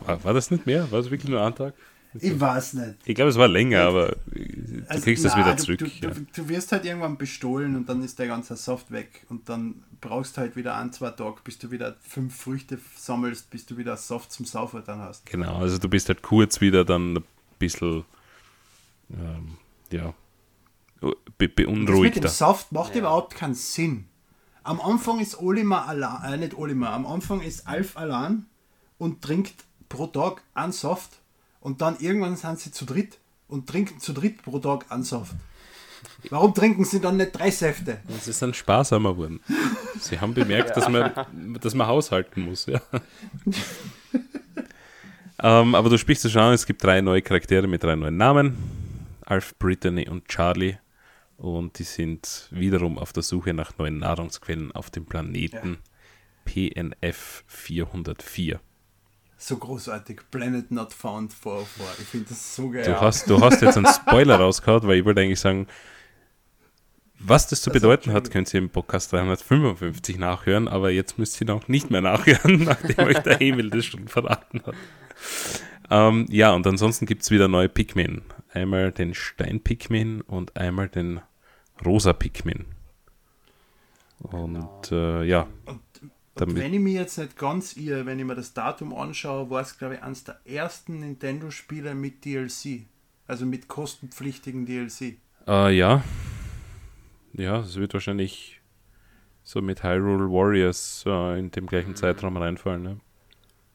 [0.06, 0.88] war, war das nicht mehr?
[0.92, 1.74] War es wirklich nur ein Tag?
[2.14, 2.94] Ich weiß nicht.
[3.04, 5.78] Ich glaube, es war länger, aber du Also, kriegst das nein, wieder du- zurück.
[5.78, 6.12] Du, ja.
[6.34, 9.24] du, wirst halt irgendwann bestohlen und dann ist der ganze Soft weg.
[9.28, 13.50] Und dann brauchst du halt wieder ein, zwei Tage, bis du wieder fünf Früchte sammelst,
[13.50, 15.24] bis du wieder Soft zum Saufen dann hast.
[15.26, 17.24] Genau, also du bist halt kurz wieder dann ein
[17.60, 18.04] bisschen,
[19.12, 19.56] ähm,
[19.92, 20.12] ja,
[21.00, 22.28] be Das mit dem beunruhigter.
[22.28, 24.06] Saft macht überhaupt keinen Sinn.
[24.62, 28.46] Am Anfang ist Olimar allein, äh, nicht Olimar, am Anfang ist Alf allein
[28.98, 29.54] und trinkt
[29.88, 31.19] pro Tag einen Saft
[31.60, 35.34] und dann irgendwann sind sie zu dritt und trinken zu dritt pro Tag einen Saft.
[36.30, 38.00] Warum trinken sie dann nicht drei Säfte?
[38.20, 39.40] Sie sind sparsamer geworden.
[39.98, 41.12] Sie haben bemerkt, dass, man,
[41.60, 42.66] dass man haushalten muss.
[42.66, 42.80] Ja.
[45.42, 48.16] ähm, aber du sprichst es schon an, es gibt drei neue Charaktere mit drei neuen
[48.16, 48.56] Namen.
[49.24, 50.78] Alf, Brittany und Charlie.
[51.36, 55.78] Und die sind wiederum auf der Suche nach neuen Nahrungsquellen auf dem Planeten
[56.44, 58.60] PNF 404.
[59.42, 60.20] So großartig.
[60.30, 61.86] Planet Not Found 404.
[61.98, 62.84] Ich finde das so geil.
[62.84, 65.66] Du, hast, du hast jetzt einen Spoiler rausgehauen, weil ich wollte eigentlich sagen,
[67.18, 71.40] was das zu Also, bedeuten hat, könnt ihr im Podcast 355 nachhören, aber jetzt müsst
[71.40, 74.74] ihr noch nicht mehr nachhören, nachdem euch der Emil das schon verraten hat.
[75.90, 78.20] Ähm, ja, und ansonsten gibt es wieder neue Pikmin.
[78.52, 81.22] Einmal den Stein-Pikmin und einmal den
[81.82, 82.66] rosa Pikmin.
[84.18, 85.80] Und äh, ja, Und
[86.34, 89.76] wenn ich mir jetzt nicht ganz irre, wenn ich mir das Datum anschaue, war es,
[89.76, 92.86] glaube ich, eines der ersten Nintendo-Spiele mit DLC.
[93.26, 95.18] Also mit kostenpflichtigen DLC.
[95.46, 96.02] äh, ja,
[97.32, 98.60] ja, es wird wahrscheinlich
[99.42, 102.82] so mit Hyrule Warriors äh, in dem gleichen Zeitraum reinfallen.
[102.82, 103.00] Ne?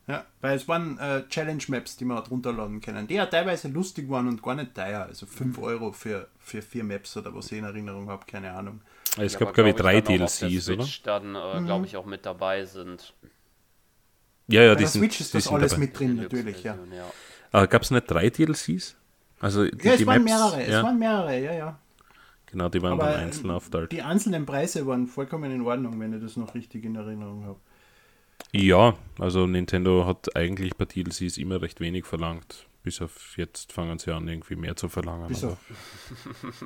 [0.08, 4.10] Ja, weil es waren äh, Challenge-Maps, die man hat runterladen können, die ja teilweise lustig
[4.10, 5.04] waren und gar nicht teuer.
[5.04, 8.82] Also 5 Euro für, für vier Maps oder was ich in Erinnerung habe, keine Ahnung.
[9.18, 10.94] Es Ja, gab, glaube ich, drei dann auch auf der DLCs, oder?
[11.04, 11.66] Dann, äh, Mhm.
[11.66, 13.14] glaube ich, auch mit dabei sind.
[14.48, 15.78] Ja, ja, Bei die der sind, Switch ist die das sind alles dabei.
[15.78, 16.78] mit drin, natürlich, ja.
[16.92, 17.14] Ja.
[17.52, 18.96] Aber gab es nicht drei DLCs?
[19.40, 21.80] Also die, Ja, es die waren Maps, mehrere, es ja, waren mehrere, ja, ja.
[22.48, 23.92] genau, die waren Aber dann einzeln aufteilt.
[23.92, 27.60] die einzelnen Preise waren vollkommen in Ordnung, wenn ich das noch richtig in Erinnerung habe.
[28.54, 32.68] Ja, also Nintendo hat eigentlich bei DLCs immer recht wenig verlangt.
[32.86, 35.28] Bis auf jetzt fangen sie an, irgendwie mehr zu verlangen.
[35.28, 35.58] Bis auf,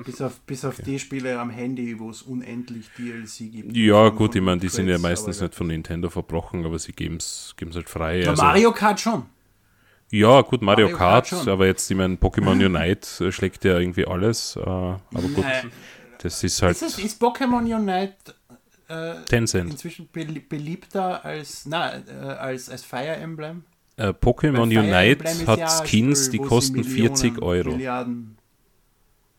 [0.04, 3.76] bis auf, bis auf die Spiele am Handy, wo es unendlich DLC gibt.
[3.76, 7.16] Ja, gut, ich meine, die sind ja meistens nicht von Nintendo verbrochen, aber sie geben
[7.16, 8.28] es halt frei.
[8.28, 9.24] Also, Mario Kart schon.
[10.10, 13.78] ja, gut, Mario, Mario Kart Kart, aber jetzt, ich meine, Pokémon Unite äh, schlägt ja
[13.78, 14.56] irgendwie alles.
[14.56, 15.72] Äh, aber gut, Nein.
[16.18, 18.14] das ist halt Ist, es, ist Pokémon Unite
[18.88, 19.70] äh, Tencent.
[19.70, 23.64] inzwischen belie- beliebter als, na, äh, als, als Fire Emblem?
[24.00, 27.70] Äh, Pokémon Unite hat ja Skins, Spiel, die kosten Millionen, 40 Euro.
[27.70, 28.36] Milliarden.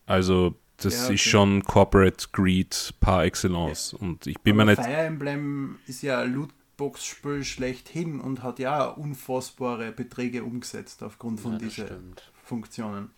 [0.06, 1.14] Also, das Ja, okay.
[1.14, 3.92] ist schon Corporate Greed par excellence.
[3.94, 4.82] Und ich bin mir Aber nicht.
[4.82, 11.52] Fire Emblem ist ja ein Lootbox-Spiel schlechthin und hat ja unfassbare Beträge umgesetzt aufgrund von
[11.52, 12.32] Ja, diesen stimmt.
[12.44, 13.10] Funktionen.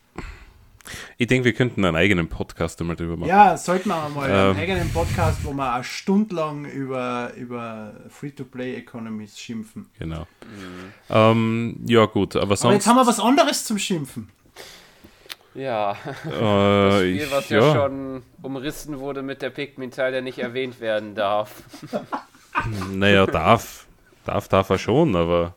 [1.17, 3.29] Ich denke, wir könnten einen eigenen Podcast einmal drüber machen.
[3.29, 4.37] Ja, sollten wir mal Ähm.
[4.51, 9.87] einen eigenen Podcast, wo wir eine Stunde lang über, über Free-to-Play-Economies schimpfen.
[9.99, 10.27] Genau.
[11.11, 12.87] Ähm, ja, gut, aber Aber jetzt sonst.
[12.87, 14.29] haben wir was anderes zum Schimpfen.
[15.55, 17.59] Ja, das Äh, Spiel, was ich, ja.
[17.61, 21.63] ja, schon umrissen wurde mit der Pikmin-Teil, der nicht erwähnt werden darf.
[22.93, 23.87] naja, darf.
[24.25, 25.55] Darf, darf er schon, aber.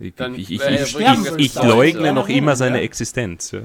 [0.00, 0.96] Ich, Dann, ich, ich, ich,
[1.36, 2.84] ich, leugne noch immer seine ja.
[2.84, 3.50] Existenz.
[3.50, 3.60] Ja.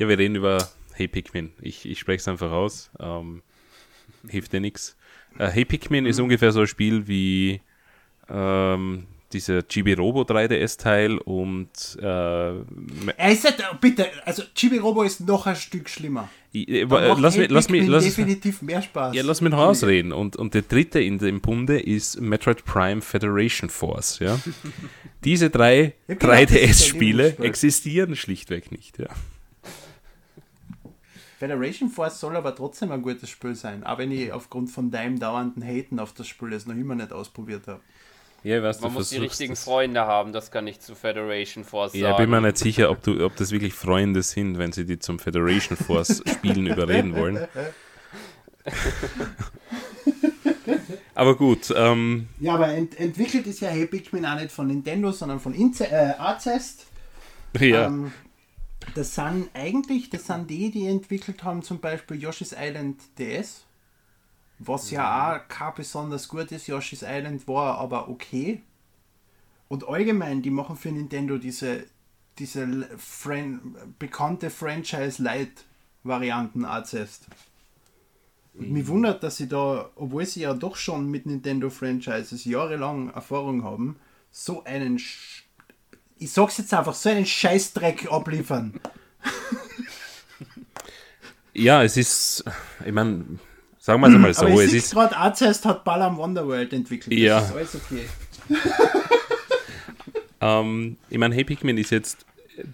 [0.00, 1.52] Ja, wir reden über Hey Pikmin.
[1.62, 2.90] Ich, ich spreche es einfach aus.
[2.98, 3.42] Ähm,
[4.28, 4.96] hilft dir nichts.
[5.38, 6.10] Äh, hey Pikmin Mhm.
[6.10, 7.60] ist ungefähr so ein Spiel wie
[8.28, 11.68] ähm, dieser Chibi Robo 3DS-Teil und
[12.02, 12.04] äh,
[13.16, 16.28] Er ist halt, bitte, also Chibi Robo ist noch ein Stück schlimmer.
[16.52, 19.14] ich- äh, lass mich, lass mich, Pikmin lass, definitiv mehr Spaß.
[19.14, 20.12] ja, lass mich noch ausreden.
[20.12, 24.18] Und, und der dritte in dem Bunde ist Metroid Prime Federation Force.
[24.18, 24.40] Ja?
[25.24, 27.44] Diese drei Ja, genau, das ist der 3DS-Spiele Lieblingsspiel.
[27.46, 28.98] existieren schlichtweg nicht.
[28.98, 29.06] Ja?
[31.40, 35.18] Federation Force soll aber trotzdem ein gutes Spiel sein, auch wenn ich aufgrund von deinem
[35.18, 37.80] dauernden Haten auf das Spiel es noch immer nicht ausprobiert habe.
[38.42, 39.64] Ja, ich weiß, Man muss die richtigen das.
[39.64, 42.04] Freunde haben, das kann ich zu Federation Force sagen.
[42.04, 44.98] Ja, bin mir nicht sicher, ob, du, ob das wirklich Freunde sind, wenn sie die
[44.98, 47.48] zum Federation Force Spielen überreden wollen.
[51.14, 51.72] aber gut.
[51.74, 55.54] Ähm, ja, aber ent entwickelt ist ja Hey Pikmin auch nicht von Nintendo, sondern von
[55.54, 56.84] Inze äh, Arcest.
[57.58, 57.86] Ja.
[57.86, 58.12] Ähm,
[58.94, 63.64] das sind eigentlich, das sind die, die entwickelt haben, zum Beispiel Yoshi's Island DS.
[64.58, 68.62] Was ja auch kein besonders gutes Yoshi's Island war, aber okay.
[69.68, 71.86] Und allgemein, die machen für Nintendo diese,
[72.38, 77.28] diese Fran bekannte Franchise-Light-Varianten Arcest.
[78.54, 83.64] Und mich wundert, dass sie da, obwohl sie ja doch schon mit Nintendo-Franchises jahrelang Erfahrung
[83.64, 83.96] haben,
[84.30, 85.46] so einen, Sch
[86.20, 88.74] ich sag's jetzt einfach, so einen Scheißdreck abliefern.
[91.54, 92.44] ja, es ist,
[92.84, 93.24] ich meine,
[93.80, 94.46] Sagen wir es mal so.
[94.46, 97.18] Aber es ist gerade Arcest hat Ball am Wonderworld entwickelt.
[97.18, 97.40] Ja.
[97.40, 98.04] Das ist alles okay.
[100.42, 102.26] ähm, ich meine, Hey Pikmin ist jetzt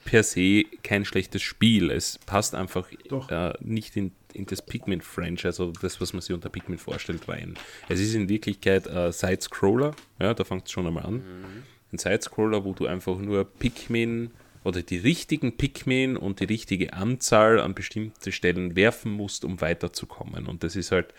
[0.05, 1.93] per se kein schlechtes Spiel.
[1.93, 2.89] Es passt einfach
[3.31, 7.55] äh, nicht in, in das Pikmin-Franchise oder das, was man sich unter Pikmin vorstellt, rein.
[7.89, 11.15] Es ist in Wirklichkeit ein Side-Scroller, ja, da fängt es schon einmal an.
[11.15, 11.63] Mhm.
[11.93, 14.31] Ein Side-Scroller, wo du einfach nur Pikmin
[14.65, 20.47] oder die richtigen Pikmin und die richtige Anzahl an bestimmte Stellen werfen musst, um weiterzukommen.
[20.47, 21.15] Und das ist halt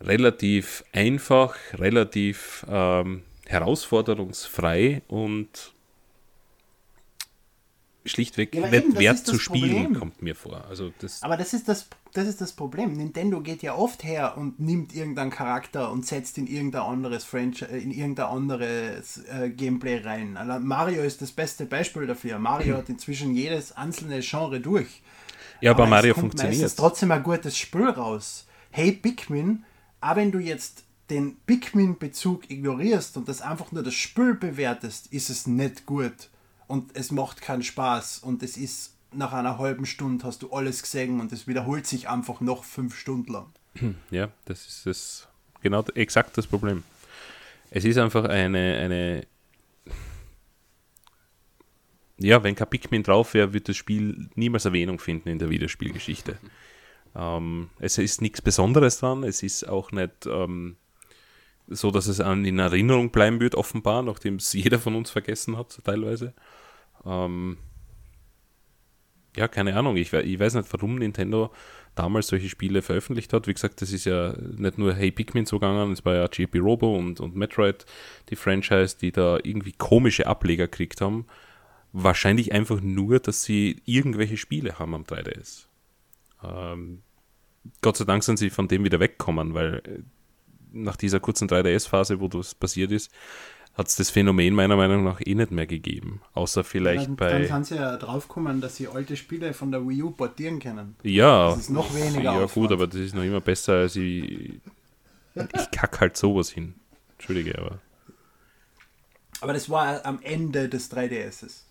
[0.00, 5.73] relativ einfach, relativ ähm, herausforderungsfrei und
[8.04, 9.94] schlichtweg ja, nicht wert zu spielen, Problem.
[9.94, 10.64] kommt mir vor.
[10.68, 12.92] Also das aber das ist das, das ist das Problem.
[12.92, 17.66] Nintendo geht ja oft her und nimmt irgendeinen Charakter und setzt in irgendein anderes Franchise,
[17.66, 20.38] in irgendein anderes äh, Gameplay rein.
[20.62, 22.38] Mario ist das beste Beispiel dafür.
[22.38, 25.02] Mario hat inzwischen jedes einzelne Genre durch.
[25.60, 26.56] Ja, aber, aber Mario funktioniert.
[26.56, 28.46] Es ist trotzdem ein gutes Spiel raus.
[28.70, 29.64] Hey Pikmin,
[30.00, 35.30] auch wenn du jetzt den Pikmin-Bezug ignorierst und das einfach nur das Spiel bewertest, ist
[35.30, 36.28] es nicht gut
[36.66, 40.82] und es macht keinen Spaß und es ist nach einer halben Stunde hast du alles
[40.82, 43.52] gesehen und es wiederholt sich einfach noch fünf Stunden lang.
[44.10, 45.28] Ja, das ist das
[45.62, 46.82] genau exakt das Problem.
[47.70, 49.26] Es ist einfach eine, eine
[52.18, 56.38] ja, wenn kein Pikmin drauf wäre, wird das Spiel niemals Erwähnung finden in der Videospielgeschichte.
[57.16, 60.74] Ähm, es ist nichts Besonderes dran, es ist auch nicht ähm,
[61.66, 65.56] so, dass es an in Erinnerung bleiben wird, offenbar, nachdem es jeder von uns vergessen
[65.56, 66.34] hat, teilweise.
[67.04, 67.58] Ähm,
[69.36, 69.96] ja, keine Ahnung.
[69.96, 71.52] Ich, ich, weiß nicht, warum Nintendo
[71.94, 73.46] damals solche Spiele veröffentlicht hat.
[73.46, 76.58] Wie gesagt, das ist ja nicht nur Hey Pikmin so gegangen, es war ja JP
[76.58, 77.86] Robo und, und Metroid,
[78.30, 81.26] die Franchise, die da irgendwie komische Ableger gekriegt haben.
[81.92, 85.66] Wahrscheinlich einfach nur, dass sie irgendwelche Spiele haben am 3DS.
[86.42, 87.02] Ähm,
[87.80, 90.02] Gott sei Dank sind sie von dem wieder weggekommen, weil äh,
[90.74, 93.10] nach dieser kurzen 3DS-Phase, wo das passiert ist,
[93.74, 96.20] hat es das Phänomen meiner Meinung nach eh nicht mehr gegeben.
[96.32, 97.30] Außer vielleicht ja, dann, bei.
[97.30, 100.96] Dann sind sie ja draufgekommen, dass sie alte Spiele von der Wii U portieren können.
[101.02, 101.50] Ja.
[101.50, 102.22] Das ist noch weniger.
[102.22, 102.52] Ja, Aufwand.
[102.52, 104.60] gut, aber das ist noch immer besser als ich.
[105.34, 106.74] Ich kack halt sowas hin.
[107.14, 107.80] Entschuldige, aber.
[109.40, 111.64] Aber das war am Ende des 3DSs.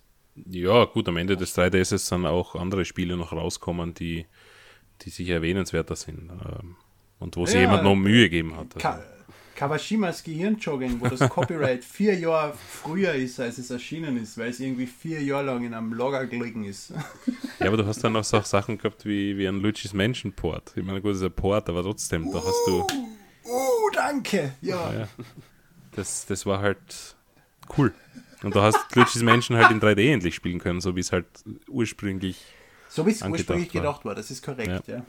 [0.49, 4.25] Ja, gut, am Ende des 3DSs sind auch andere Spiele noch rauskommen, die,
[5.01, 6.29] die sicher erwähnenswerter sind.
[6.31, 6.75] Ähm,
[7.23, 8.83] und wo sich jemand noch Mühe gegeben hat.
[8.85, 9.03] Also.
[9.55, 14.59] Kawashimas Gehirnjogging, wo das Copyright vier Jahre früher ist, als es erschienen ist, weil es
[14.59, 16.93] irgendwie vier Jahre lang in einem Logger gelegen ist.
[17.59, 20.73] Ja, aber du hast dann auch so Sachen gehabt wie, wie ein Luigi's Mansion Port.
[20.75, 22.81] Ich meine, gut, das ist ein Port, aber trotzdem, da hast du.
[23.45, 24.53] Uh, danke!
[24.59, 24.91] Ja.
[24.91, 25.07] ja.
[25.95, 27.15] Das, das war halt
[27.77, 27.93] cool.
[28.41, 31.27] Und da hast Luigi's Mansion halt in 3D endlich spielen können, so wie es halt
[31.69, 32.43] ursprünglich.
[32.89, 33.81] So wie es ursprünglich war.
[33.81, 34.95] gedacht war, das ist korrekt, ja.
[34.95, 35.05] ja.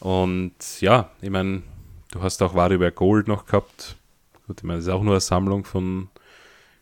[0.00, 1.62] Und ja, ich meine,
[2.16, 3.96] Du hast auch WarioWare Gold noch gehabt.
[4.46, 6.08] Gut, ich meine, das ist auch nur eine Sammlung von,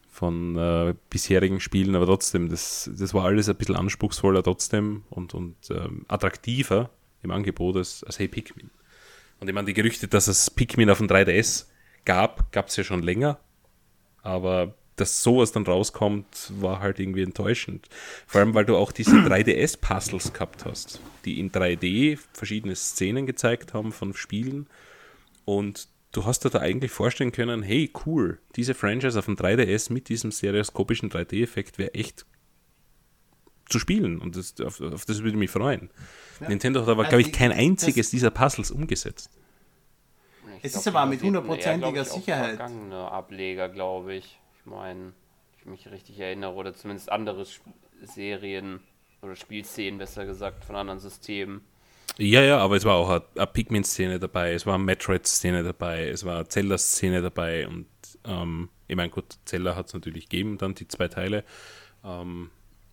[0.08, 5.34] von äh, bisherigen Spielen, aber trotzdem, das, das war alles ein bisschen anspruchsvoller trotzdem und,
[5.34, 6.90] und ähm, attraktiver
[7.22, 8.70] im Angebot als, als Hey Pikmin.
[9.40, 11.66] Und ich meine, die Gerüchte, dass es Pikmin auf dem 3DS
[12.04, 13.40] gab, gab es ja schon länger,
[14.22, 17.88] aber dass sowas dann rauskommt, war halt irgendwie enttäuschend.
[18.26, 23.74] Vor allem, weil du auch diese 3DS-Puzzles gehabt hast, die in 3D verschiedene Szenen gezeigt
[23.74, 24.66] haben von Spielen
[25.45, 29.92] und du hast dir da eigentlich vorstellen können, hey, cool, diese Franchise auf dem 3DS
[29.92, 32.24] mit diesem stereoskopischen 3D-Effekt wäre echt
[33.68, 35.90] zu spielen und das, auf, auf, das würde ich mich freuen.
[36.40, 36.49] Ja.
[36.49, 39.30] Nintendo hat aber, glaube ich, kein einziges dieser Puzzles umgesetzt.
[40.59, 42.61] Ich es glaub, ist aber mit hundertprozentiger Sicherheit.
[42.61, 44.38] Ableger, glaube ich.
[44.64, 45.12] Ich meine,
[45.58, 47.44] ich mich richtig erinnere, oder zumindest andere
[48.02, 48.80] Serien
[49.20, 51.62] oder Spielszenen, besser gesagt, von anderen Systemen.
[52.16, 56.08] Ja, ja, aber es war auch eine, eine Pikmin-Szene dabei, es war eine Metroid-Szene dabei,
[56.08, 57.86] es war eine Zelda-Szene dabei und
[58.24, 61.44] ähm, ich meine, gut, Zelda hat es natürlich gegeben, dann die zwei Teile.
[62.04, 62.50] Ähm,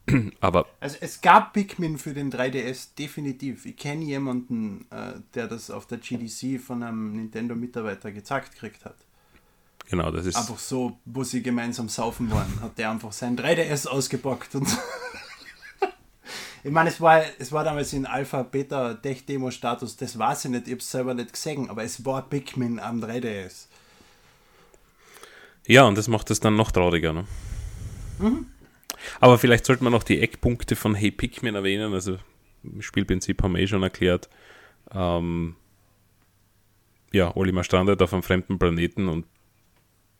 [0.39, 0.67] aber.
[0.79, 3.65] Also es gab Pikmin für den 3DS, definitiv.
[3.65, 8.95] Ich kenne jemanden, äh, der das auf der GDC von einem Nintendo-Mitarbeiter gezeigt gekriegt hat.
[9.89, 10.35] Genau, das ist.
[10.35, 14.67] Einfach so, wo sie gemeinsam saufen waren, hat der einfach sein 3DS ausgepackt und.
[16.63, 20.67] ich meine, es war, es war damals in Alpha, Beta, Tech-Demo-Status, das weiß ich nicht,
[20.67, 23.67] ich habe es selber nicht gesehen, aber es war Pikmin am 3DS.
[25.67, 27.25] Ja, und das macht es dann noch trauriger, ne?
[28.19, 28.45] Mhm.
[29.19, 31.93] Aber vielleicht sollte man noch die Eckpunkte von Hey Pikmin erwähnen.
[31.93, 32.17] Also,
[32.79, 34.29] Spielprinzip haben wir eh schon erklärt.
[34.91, 35.55] Ähm,
[37.11, 39.25] ja, Olimar strandet auf einem fremden Planeten und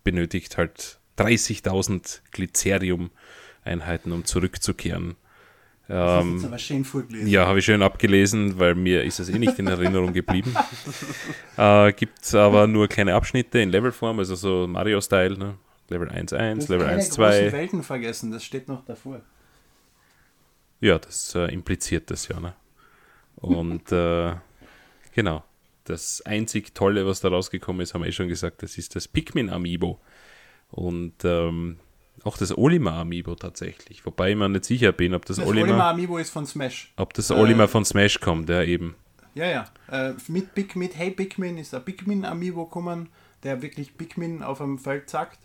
[0.04, 5.16] benötigt halt 30.000 Glycerium-Einheiten, um zurückzukehren.
[5.90, 7.28] Ähm, aber schön vorgelesen.
[7.28, 10.56] Ja, habe ich schön abgelesen, weil mir ist es eh nicht in Erinnerung geblieben.
[11.58, 15.38] äh, Gibt aber nur kleine Abschnitte in Levelform, also so Mario-Style.
[15.38, 15.56] Ne?
[15.90, 17.52] Level 1.1, Level 1.2.
[17.52, 19.22] Welten vergessen, das steht noch davor.
[20.80, 22.40] Ja, das äh, impliziert das ja.
[22.40, 22.54] Ne?
[23.36, 24.34] Und äh,
[25.14, 25.44] genau,
[25.84, 29.08] das einzig Tolle, was da rausgekommen ist, haben wir eh schon gesagt, das ist das
[29.08, 30.00] Pikmin Amiibo.
[30.70, 31.80] Und ähm,
[32.24, 34.06] auch das Olimar Amiibo tatsächlich.
[34.06, 36.94] Wobei ich mir nicht sicher bin, ob das, das Olimar, Olimar Amiibo ist von Smash.
[36.98, 38.96] Ob das Olimar äh, von Smash kommt, ja eben.
[39.34, 39.66] Ja, ja.
[39.90, 43.10] Äh, mit, Big, mit Hey Pikmin ist ein Pikmin Amiibo gekommen,
[43.44, 45.40] der wirklich Pikmin auf einem Feld zackt.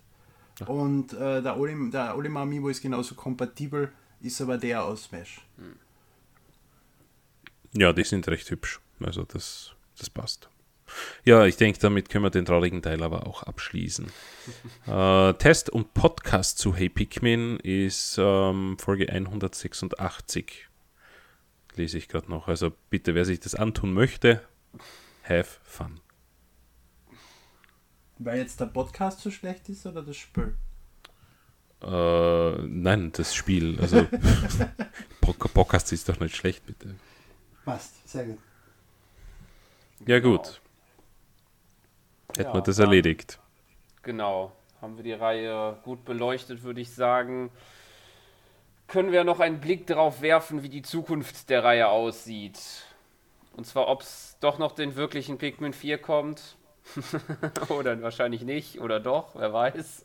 [0.66, 5.40] Und äh, der, Olim, der Olimar Amiibo ist genauso kompatibel, ist aber der aus Smash.
[5.58, 5.76] Hm.
[7.74, 8.80] Ja, die sind recht hübsch.
[9.00, 10.48] Also das, das passt.
[11.24, 14.06] Ja, ich denke, damit können wir den traurigen Teil aber auch abschließen.
[14.86, 20.68] äh, Test und Podcast zu Hey Pikmin ist ähm, Folge 186.
[21.74, 22.48] Lese ich gerade noch.
[22.48, 24.42] Also bitte, wer sich das antun möchte,
[25.28, 26.00] have fun.
[28.18, 30.56] Weil jetzt der Podcast so schlecht ist oder das Spiel?
[31.82, 33.78] Äh, nein, das Spiel.
[33.80, 34.06] Also
[35.20, 36.94] Podcast ist doch nicht schlecht, bitte.
[37.64, 38.38] Passt, sehr gut.
[40.06, 40.60] Ja, gut.
[42.36, 43.38] Hätten ja, wir das erledigt.
[44.02, 44.52] Genau.
[44.80, 47.50] Haben wir die Reihe gut beleuchtet, würde ich sagen.
[48.88, 52.58] Können wir noch einen Blick darauf werfen, wie die Zukunft der Reihe aussieht?
[53.56, 56.56] Und zwar, ob es doch noch den wirklichen Pikmin 4 kommt
[57.68, 60.04] oder wahrscheinlich nicht, oder doch, wer weiß.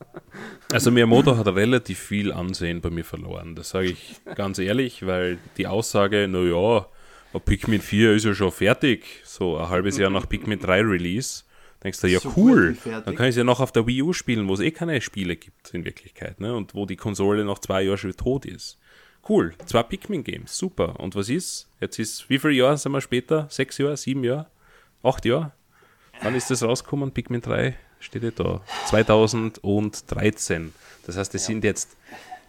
[0.72, 5.38] Also Miyamoto hat relativ viel Ansehen bei mir verloren, das sage ich ganz ehrlich, weil
[5.58, 6.88] die Aussage, naja,
[7.40, 11.44] Pikmin 4 ist ja schon fertig, so ein halbes Jahr nach Pikmin 3 Release,
[11.84, 14.14] denkst du, ja so cool, dann kann ich es ja noch auf der Wii U
[14.14, 16.56] spielen, wo es eh keine Spiele gibt in Wirklichkeit, ne?
[16.56, 18.78] und wo die Konsole noch zwei Jahre schon tot ist.
[19.28, 21.00] Cool, zwei Pikmin-Games, super.
[21.00, 21.70] Und was ist?
[21.80, 23.48] Jetzt ist, wie viele Jahre sind wir später?
[23.50, 24.48] Sechs Jahre, sieben Jahre?
[25.04, 25.52] Acht Jahre?
[26.22, 27.12] Wann ist das rausgekommen?
[27.12, 28.62] Pikmin 3 steht ja da.
[28.88, 30.74] 2013.
[31.06, 31.48] Das heißt, es ja.
[31.48, 31.96] sind jetzt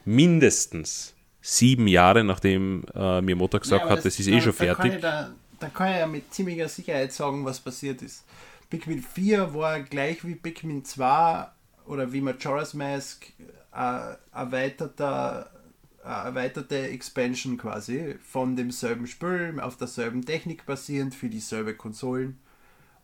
[0.05, 5.01] mindestens sieben Jahre, nachdem äh, Miyamoto gesagt ja, hat, das, ist eh da, schon fertig.
[5.01, 8.25] Da, da, kann ich ja mit ziemlicher Sicherheit sagen, was passiert ist.
[8.71, 11.47] Pikmin 4 war gleich wie Pikmin 2
[11.87, 13.27] oder wie Majora's Mask
[13.75, 15.51] äh, erweiterter
[16.05, 22.39] erweiterte Expansion quasi von demselben Spiel auf derselben Technik basierend für dieselbe Konsolen.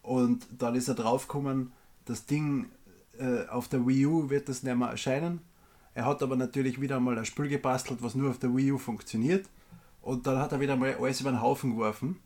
[0.03, 1.73] Und dann ist er draufgekommen,
[2.07, 2.67] das Ding
[3.19, 5.41] äh, auf der Wii U wird das nicht mehr erscheinen.
[5.99, 8.79] Er hat aber natürlich wieder mal ein Spiel gebastelt, was nur auf der Wii U
[8.79, 9.47] funktioniert.
[10.01, 12.21] Und dann hat er wieder mal alles über den Haufen geworfen.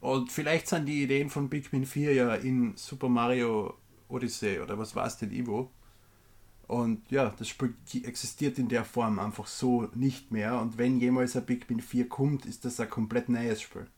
[0.00, 3.74] Und vielleicht sind die Ideen von Pikmin 4 ja in Super Mario
[4.08, 5.70] Odyssey oder was war es denn, Ivo.
[6.68, 10.58] Und ja, das Spiel existiert in der Form einfach so nicht mehr.
[10.58, 13.88] Und wenn jemals ein Pikmin 4 kommt, ist das ein komplett neues Spiel.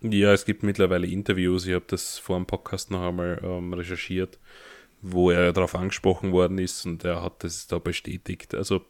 [0.00, 4.40] Ja, es gibt mittlerweile Interviews, ich habe das vor dem Podcast noch einmal ähm, recherchiert,
[5.12, 8.54] wo er darauf angesprochen worden ist und er hat das da bestätigt.
[8.54, 8.84] Also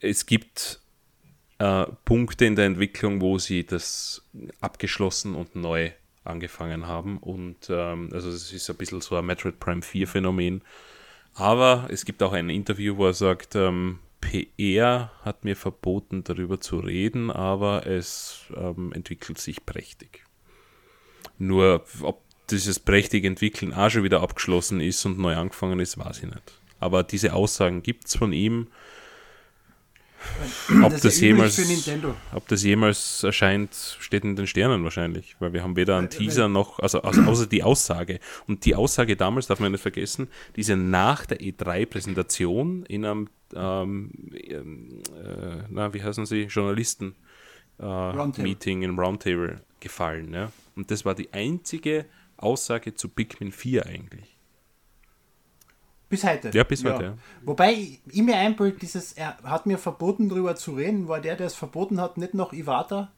[0.00, 0.80] es gibt
[1.58, 4.28] äh, Punkte in der Entwicklung, wo sie das
[4.60, 5.90] abgeschlossen und neu
[6.24, 10.62] angefangen haben und ähm, also es ist ein bisschen so ein Metroid Prime 4 Phänomen.
[11.34, 16.60] Aber es gibt auch ein Interview, wo er sagt, ähm, PR hat mir verboten, darüber
[16.60, 20.24] zu reden, aber es ähm, entwickelt sich prächtig.
[21.38, 26.18] Nur, ob dieses prächtig entwickeln auch schon wieder abgeschlossen ist und neu angefangen ist, weiß
[26.18, 26.52] ich nicht.
[26.80, 28.68] Aber diese Aussagen gibt es von ihm.
[30.82, 31.60] Ob das, das jemals,
[32.32, 36.48] ob das jemals erscheint, steht in den Sternen wahrscheinlich, weil wir haben weder einen Teaser
[36.48, 38.20] noch, also, also außer die Aussage.
[38.46, 44.10] Und die Aussage damals, darf man nicht vergessen, diese nach der E3-Präsentation in einem ähm,
[44.32, 44.62] äh,
[45.70, 47.14] na, wie heißen sie, Journalisten
[47.80, 50.32] äh, Meeting im Roundtable gefallen.
[50.32, 50.52] Ja?
[50.76, 52.06] Und das war die einzige
[52.42, 54.36] Aussage zu Pikmin 4 eigentlich.
[56.08, 56.50] Bis heute.
[56.52, 57.14] Ja, bis heute, ja.
[57.42, 61.46] Wobei ich, mir einbild, dieses, er hat mir verboten, darüber zu reden, war der, der
[61.46, 63.10] es verboten hat, nicht noch Iwata?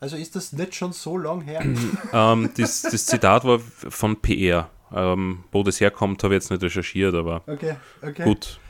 [0.00, 1.64] Also ist das nicht schon so lang her?
[2.12, 4.70] Ähm, das, das Zitat war von PR.
[4.92, 8.24] Ähm, wo das herkommt, habe ich jetzt nicht recherchiert, aber Okay, okay.
[8.24, 8.60] gut.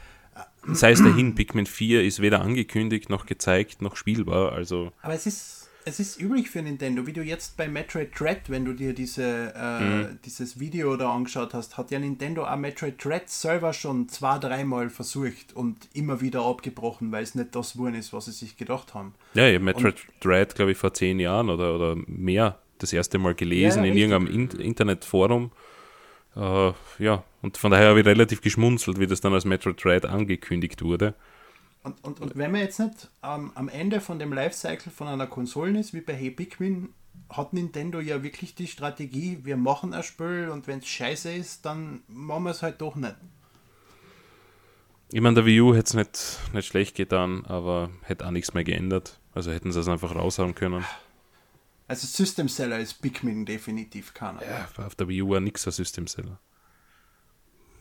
[0.69, 4.53] Sei es dahin, Pikmin 4 ist weder angekündigt, noch gezeigt, noch spielbar.
[4.53, 8.51] Also, Aber es ist, es ist üblich für Nintendo, wie du jetzt bei Metroid Dread,
[8.51, 10.19] wenn du dir diese, äh, Mhm.
[10.25, 14.91] dieses Video da angeschaut hast, hat ja Nintendo auch Metroid Dread selber schon zwei, dreimal
[14.91, 18.95] versucht und immer wieder abgebrochen, weil es nicht das geworden ist, was sie sich gedacht
[18.95, 19.15] haben.
[19.35, 23.19] ja, ich habe Metroid Dread, glaube ich, vor zehn Jahren oder, oder mehr das erste
[23.19, 25.51] Mal gelesen Ja, in irgendeinem In Internetforum.
[26.37, 30.05] Äh, ja, und von daher habe ich relativ geschmunzelt, wie das dann als Metroid Dread
[30.05, 31.15] angekündigt wurde.
[31.87, 35.29] Und, und, und wenn man jetzt nicht ähm, am Ende von dem Lifecycle von einer
[35.29, 36.93] Konsole ist, wie bei Hey Pikmin,
[37.31, 41.65] hat Nintendo ja wirklich die Strategie, wir machen ein Spiel und wenn es scheiße ist,
[41.65, 43.15] dann machen wir es halt doch nicht.
[45.13, 48.53] Ich meine, der Wii U hätte es nicht, nicht schlecht getan, aber hätte auch nichts
[48.53, 49.21] mehr geändert.
[49.33, 50.85] Also hätten sie es einfach raushauen können.
[51.87, 54.43] Also System Seller ist Pikmin definitiv keiner.
[54.43, 54.69] Ja.
[54.77, 56.41] Ja, auf der Wii U war nichts ein System Seller.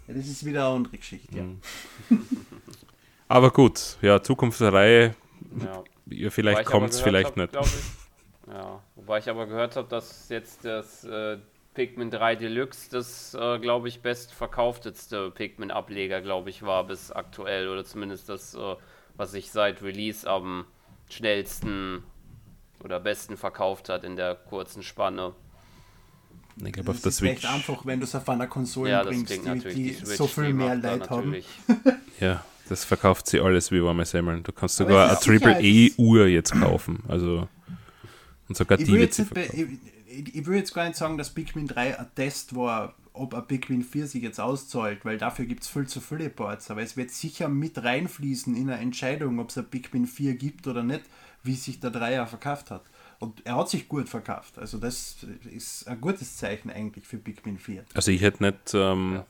[0.06, 1.36] das ist wieder eine andere Geschichte.
[1.36, 1.46] Ja.
[3.28, 5.16] Aber gut, ja, Zukunft der Reihe,
[6.10, 6.30] Ja.
[6.30, 7.56] vielleicht kommt es, vielleicht hab, nicht.
[7.56, 11.38] Ich, ja, wobei ich aber gehört habe, dass jetzt das äh,
[11.74, 17.68] Pikmin 3 Deluxe das, äh, glaube ich, bestverkauftetste Pikmin-Ableger, glaube ich, war bis aktuell.
[17.68, 18.76] Oder zumindest das, äh,
[19.18, 20.66] was sich seit Release am
[21.10, 22.04] schnellsten
[22.84, 25.34] oder besten verkauft hat in der kurzen Spanne.
[26.64, 27.32] Ich glaube, auf Das der ist Switch.
[27.44, 30.06] echt einfach, wenn du es auf einer Konsole Ja, das bringst, die, natürlich die, die
[30.06, 31.32] so viel mehr Leid haben.
[31.32, 31.48] natürlich-
[32.20, 34.44] Ja, das verkauft sie alles wie warme Semmeln.
[34.44, 37.04] Du kannst sogar eine ist sicher, Triple-E-Uhr jetzt kaufen.
[37.08, 37.48] Also,
[38.48, 39.80] und sogar Ich die wird jetzt sie verkaufen.
[40.08, 43.46] ich, ich, will jetzt gar nicht sagen, dass Pikmin 3 ein Test war, ob ein
[43.48, 46.72] Pikmin 4 sich jetzt auszahlt, weil dafür gibt es viel zu viele Boards.
[46.72, 50.68] Aber es wird sicher mit reinfließen in eine Entscheidung, ob es ein Pikmin 4 gibt
[50.68, 51.04] oder nicht,
[51.44, 52.84] wie sich der Dreier verkauft hat.
[53.20, 54.58] Und er hat sich gut verkauft.
[54.58, 55.18] Also das
[55.54, 57.86] ist ein gutes Zeichen eigentlich für Pikmin 4.
[57.94, 59.24] Also ich hätte nicht, ähm,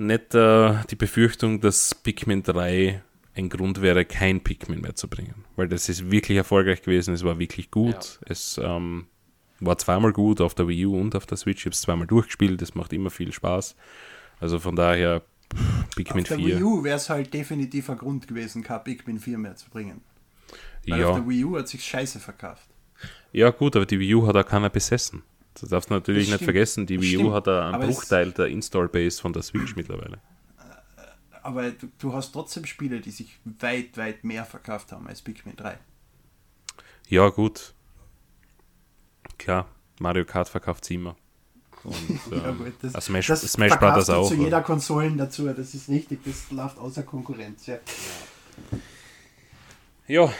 [0.00, 3.02] nicht äh, die Befürchtung, dass Pikmin 3
[3.34, 5.44] ein Grund wäre, kein Pikmin mehr zu bringen.
[5.56, 8.18] Weil das ist wirklich erfolgreich gewesen, es war wirklich gut.
[8.26, 9.06] Es ähm,
[9.60, 11.60] war zweimal gut auf der Wii U und auf der Switch.
[11.62, 13.76] Ich habe es zweimal durchgespielt, es macht immer viel Spaß.
[14.40, 15.22] Also von daher,
[15.54, 16.56] pff, Pikmin Auf der 4.
[16.56, 20.00] Wii U wäre es halt definitiv ein Grund gewesen, kein Pikmin 4 mehr zu bringen.
[20.86, 21.20] Weil auf Ja.
[21.20, 22.68] der Wii U hat sich scheiße verkauft.
[23.32, 25.22] ja, gut, aber die Wii U hat auch keiner besessen.
[25.54, 26.86] Das darfst du natürlich nicht vergessen.
[26.86, 30.20] Die Wii U hat da einen Aber Bruchteil der Install-Base von der Switch mittlerweile.
[31.42, 35.56] Aber du, du hast trotzdem Spiele, die sich weit, weit mehr verkauft haben als Pikmin
[35.56, 35.78] 3.
[37.08, 37.74] Ja, gut.
[39.38, 39.66] Klar,
[39.98, 41.16] Mario Kart verkauft sie immer.
[41.82, 44.28] Und Ja, ähm, gut, das, äh, Smash, das Smash Brothers du auch.
[44.28, 44.44] zu oder?
[44.44, 47.66] jeder Konsolen dazu, das ist richtig, das läuft außer Konkurrenz.
[47.66, 47.78] Ja,
[50.06, 50.32] Ja,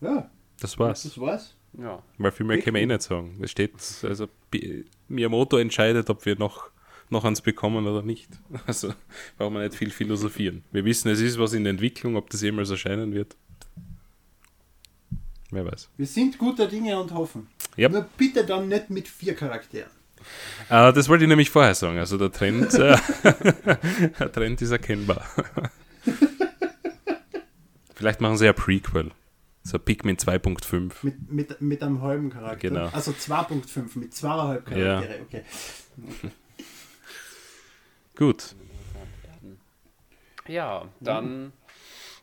[0.00, 0.30] ja
[0.60, 1.02] das war's.
[1.02, 1.55] das war's.
[1.78, 2.02] Ja.
[2.18, 3.38] Weil viel mehr kann man eh nicht sagen.
[3.42, 3.72] Es steht,
[4.02, 4.28] also
[5.08, 6.70] Miyamoto entscheidet, ob wir noch,
[7.10, 8.28] noch eins bekommen oder nicht.
[8.66, 8.94] Also
[9.36, 10.64] brauchen wir nicht viel philosophieren.
[10.72, 13.36] Wir wissen, es ist was in der Entwicklung, ob das jemals erscheinen wird.
[15.50, 15.90] Wer weiß.
[15.96, 17.46] Wir sind guter Dinge und hoffen.
[17.76, 17.88] Ja.
[17.88, 19.90] Nur bitte dann nicht mit vier Charakteren.
[20.68, 21.98] Äh, das wollte ich nämlich vorher sagen.
[21.98, 22.96] Also der Trend, äh,
[24.18, 25.24] der Trend ist erkennbar.
[27.94, 29.12] Vielleicht machen sie ja Prequel.
[29.66, 30.92] So Pikmin 2.5.
[31.02, 32.68] Mit, mit, mit einem halben Charakter.
[32.68, 32.88] Genau.
[32.92, 35.20] Also 2.5 mit zweieinhalb Charaktere.
[35.22, 35.42] Okay.
[38.16, 38.54] Gut.
[40.46, 41.52] Ja, dann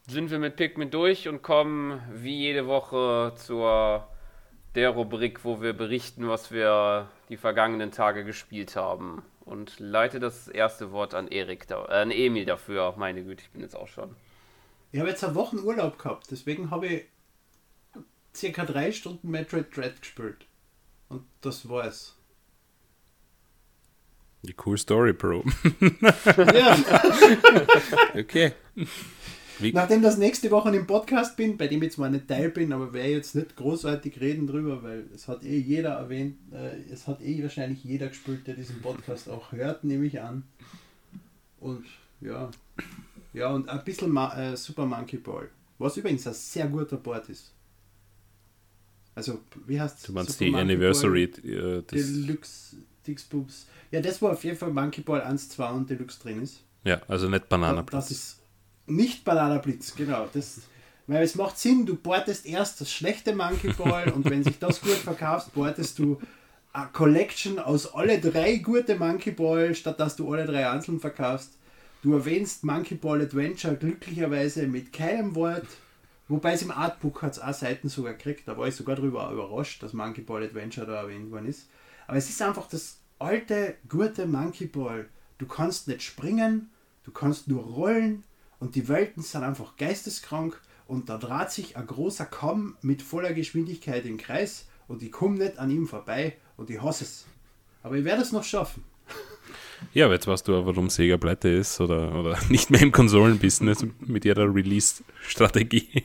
[0.08, 4.08] sind wir mit Pikmin durch und kommen wie jede Woche zur
[4.76, 9.22] der Rubrik, wo wir berichten, was wir die vergangenen Tage gespielt haben.
[9.42, 12.94] Und leite das erste Wort an Erik, da, äh, an Emil dafür.
[12.98, 14.16] Meine Güte, ich bin jetzt auch schon.
[14.94, 17.06] Ich habe jetzt eine Woche Urlaub gehabt, deswegen habe ich
[18.36, 20.46] circa drei Stunden Metroid Dread gespielt.
[21.10, 22.16] Und das war's.
[24.44, 25.44] Die cool Story, Bro.
[26.38, 26.78] ja.
[28.16, 28.54] Okay.
[29.60, 32.74] Wie, Nachdem das nächste Woche im Podcast bin, bei dem ich zwar nicht Teil bin,
[32.74, 37.08] aber werde jetzt nicht großartig reden drüber, weil es hat eh jeder erwähnt, äh, es
[37.08, 40.44] hat eh wahrscheinlich jeder gespielt, der diesen Podcast auch hört, nehme ich an.
[41.60, 41.86] Und
[42.20, 42.50] ja,
[43.34, 47.30] ja und ein bisschen Ma äh, Super Monkey Ball, was übrigens ein sehr guter Board
[47.30, 47.54] ist.
[49.16, 51.24] Also, wie heißt du meinst die Anniversary.
[51.24, 53.68] Äh, das, Deluxe Dixboops.
[53.92, 56.64] Ja, das war auf jeden Fall Monkey Ball 1, 2 und Deluxe drin ist.
[56.84, 58.40] ja, also nicht Banana das ist
[58.86, 60.28] nicht Banana Blitz, genau.
[60.34, 60.62] Das,
[61.08, 64.82] Weil es macht Sinn, du portest erst das schlechte Monkey Ball und wenn sich das
[64.82, 66.20] gut verkaufst, portest du
[66.74, 71.58] eine Collection aus alle drei gute Monkey Ball, statt dass du alle drei einzeln verkaufst.
[72.02, 75.68] Du erwähnst Monkey Ball Adventure glücklicherweise mit keinem Wort.
[76.28, 78.48] Wobei es im Artbook hat es auch Seiten sogar gekriegt.
[78.48, 81.68] Da war ich sogar drüber überrascht, dass Monkey Ball Adventure da erwähnt worden ist.
[82.08, 85.10] Aber es ist einfach das alte, gute Monkey Ball.
[85.38, 86.70] Du kannst nicht springen,
[87.04, 88.24] du kannst nur rollen
[88.60, 93.34] und die Welten sind einfach geisteskrank und da dreht sich ein großer Kamm mit voller
[93.34, 97.26] Geschwindigkeit im Kreis und ich komme nicht an ihm vorbei und ich hasse es.
[97.82, 98.84] Aber ich werde es noch schaffen.
[99.94, 102.92] Ja, aber jetzt weißt du auch, warum Sega pleite ist oder, oder nicht mehr im
[102.92, 105.88] Konsolenbusiness mit ihrer Release-Strategie.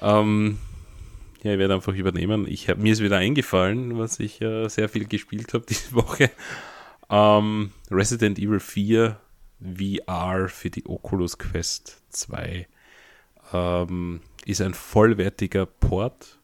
[0.00, 0.58] ähm,
[1.42, 2.46] ja, ich werde einfach übernehmen.
[2.48, 6.30] Ich hab, mir ist wieder eingefallen, was ich äh, sehr viel gespielt habe diese Woche.
[7.10, 9.20] Ähm, Resident Evil 4
[9.60, 12.66] VR für die Oculus Quest 2
[13.52, 16.38] ähm, ist ein vollwertiger Port.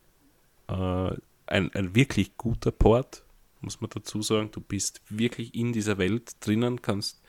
[0.69, 1.15] Äh,
[1.47, 3.25] ein, ein wirklich guter Port,
[3.61, 4.51] muss man dazu sagen.
[4.51, 7.23] Du bist wirklich in dieser Welt drinnen, kannst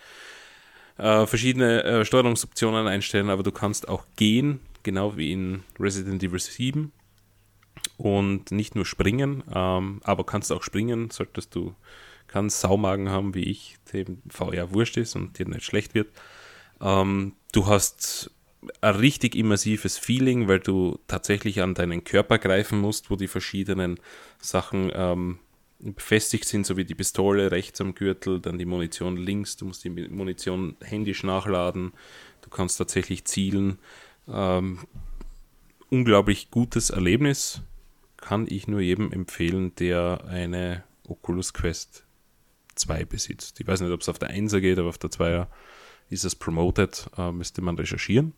[0.97, 6.39] äh, verschiedene äh, Steuerungsoptionen einstellen, aber du kannst auch gehen, genau wie in Resident Evil
[6.39, 6.91] 7
[7.97, 11.75] und nicht nur springen, ähm, aber kannst auch springen, solltest du
[12.27, 16.09] kannst Saumagen haben wie ich, dem VR wurscht ist und dir nicht schlecht wird.
[16.79, 18.31] Ähm, du hast
[18.81, 23.99] ein richtig immersives Feeling, weil du tatsächlich an deinen Körper greifen musst, wo die verschiedenen
[24.39, 25.39] Sachen ähm,
[25.83, 29.83] befestigt sind, so wie die Pistole rechts am Gürtel, dann die Munition links, du musst
[29.83, 31.93] die Munition händisch nachladen,
[32.41, 33.79] du kannst tatsächlich zielen.
[34.27, 34.79] Ähm,
[35.89, 37.61] unglaublich gutes Erlebnis,
[38.17, 42.05] kann ich nur jedem empfehlen, der eine Oculus Quest
[42.75, 43.59] 2 besitzt.
[43.59, 45.47] Ich weiß nicht, ob es auf der 1er geht, aber auf der 2er
[46.09, 48.33] ist es promoted, äh, müsste man recherchieren.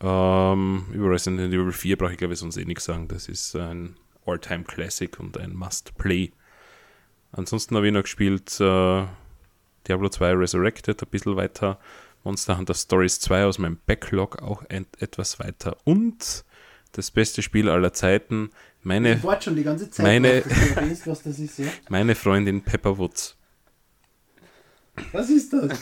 [0.00, 3.08] Ähm, über Resident Evil 4 brauche ich glaube ich sonst eh nichts sagen.
[3.08, 3.96] Das ist ein
[4.28, 6.32] All-Time Classic und ein Must-Play.
[7.32, 9.04] Ansonsten habe ich noch gespielt äh,
[9.86, 11.78] Diablo 2 Resurrected, ein bisschen weiter.
[12.24, 15.76] Monster Hunter Stories 2 aus meinem Backlog auch etwas weiter.
[15.84, 16.44] Und
[16.92, 18.50] das beste Spiel aller Zeiten,
[18.82, 19.20] meine,
[19.90, 20.52] Zeit, meine, drauf,
[21.38, 21.68] ist, ja?
[21.88, 23.36] meine Freundin Pepper Woods.
[25.12, 25.78] Was ist das?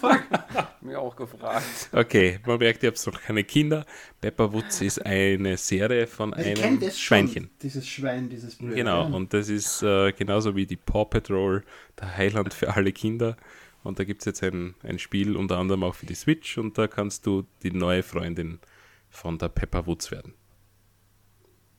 [0.00, 0.24] Fuck.
[0.82, 1.90] Mir auch gefragt.
[1.92, 3.84] Okay, man merkt, ihr habt noch keine Kinder.
[4.20, 7.44] Pepper Woods ist eine Serie von ich einem Schweinchen.
[7.44, 8.76] Schon, dieses Schwein, dieses Blöde.
[8.76, 11.64] Genau, und das ist äh, genauso wie die Paw Patrol,
[12.00, 13.36] der Heiland für alle Kinder.
[13.82, 16.78] Und da gibt es jetzt ein, ein Spiel, unter anderem auch für die Switch, und
[16.78, 18.58] da kannst du die neue Freundin
[19.10, 20.34] von der Pepper Woods werden.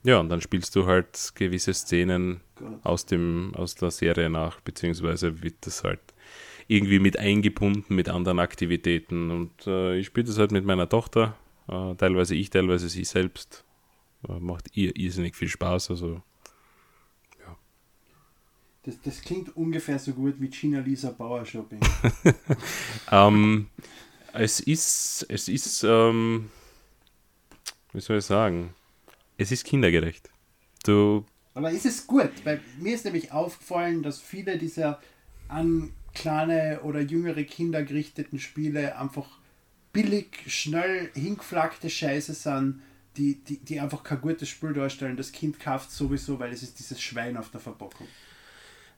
[0.04, 2.42] Ja, und dann spielst du halt gewisse Szenen
[2.84, 6.02] aus, dem, aus der Serie nach, beziehungsweise wird das halt
[6.68, 9.32] irgendwie mit eingebunden mit anderen Aktivitäten.
[9.32, 11.36] Und äh, ich spiele das halt mit meiner Tochter,
[11.68, 13.64] äh, teilweise ich, teilweise sie selbst.
[14.28, 16.22] Äh, macht ihr irrsinnig viel Spaß, also
[18.84, 21.80] Das, das klingt ungefähr so gut wie Gina Lisa Bauer Shopping.
[23.12, 23.68] Ähm,
[24.34, 26.50] es ist, es ist, ähm,
[27.94, 28.74] wie soll ich sagen,
[29.38, 30.30] es ist kindergerecht.
[30.84, 32.32] Du, Aber ist es gut?
[32.44, 35.00] Weil mir ist nämlich aufgefallen, dass viele dieser
[35.48, 39.40] an kleine oder jüngere Kinder gerichteten Spiele einfach
[39.94, 42.82] billig, schnell hingeflackte Scheiße sind,
[43.18, 45.18] die, die, die einfach kein gutes Spiel darstellen.
[45.18, 48.08] Das Kind kauft sowieso, weil es ist dieses Schwein auf der Verpackung.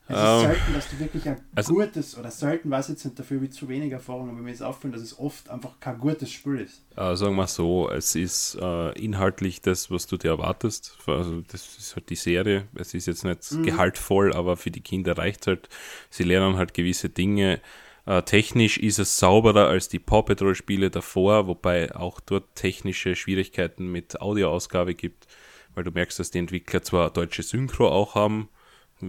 [0.06, 3.18] Es ist Ähm, selten, dass du wirklich ein also- gutes, oder selten weiß jetzt nicht,
[3.18, 6.30] dafür ich zu wenig Erfahrung, aber mir ist auffallen, dass es oft einfach kein gutes
[6.30, 6.84] Spiel ist.
[6.98, 10.98] äh, sagen wir so, es ist äh, inhaltlich das, was du dir erwartest.
[11.08, 12.68] Also das ist halt die Serie.
[12.76, 15.70] Es ist jetzt nicht gehaltvoll, aber für die Kinder reicht halt.
[16.10, 17.62] Sie lernen halt gewisse Dinge.
[18.06, 23.16] Äh, technisch ist es sauberer als die Paw Patrol Spiele davor, wobei auch dort technische
[23.16, 25.28] Schwierigkeiten mit Audioausgabe gibt,
[25.76, 28.50] weil du merkst, dass die Entwickler zwar deutsche Synchro auch haben,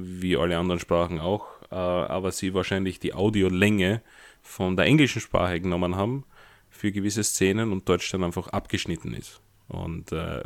[0.02, 4.02] wie alle anderen Sprachen auch, äh, aber sie wahrscheinlich die Audiolänge
[4.42, 6.24] von der englischen Sprache genommen haben
[6.70, 9.40] für gewisse Szenen und Deutsch dann einfach abgeschnitten ist.
[9.68, 10.42] Und äh,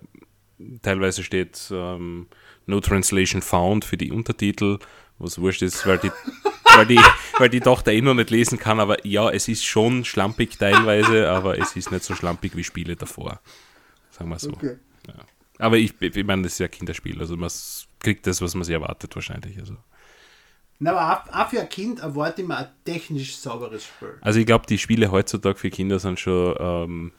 [0.83, 2.29] teilweise steht ähm,
[2.67, 4.79] No Translation Found für die Untertitel,
[5.19, 6.11] was wurscht ist, weil die,
[6.77, 7.01] weil die,
[7.39, 11.29] weil die Tochter eh noch nicht lesen kann, aber ja, es ist schon schlampig teilweise,
[11.31, 13.41] aber es ist nicht so schlampig wie Spiele davor.
[14.11, 14.53] Sagen wir so.
[15.59, 17.51] Aber ich, ich meine, das ist ja Kinderspiel, also man
[17.99, 19.59] kriegt das, was man sich erwartet wahrscheinlich.
[19.59, 19.77] Also,
[20.79, 24.19] Na, aber auch, auch für ein Kind erwarte ich mir ein technisch sauberes Spiel.
[24.21, 27.13] also ich glaube, die Spiele heutzutage für Kinder sind schon ähm,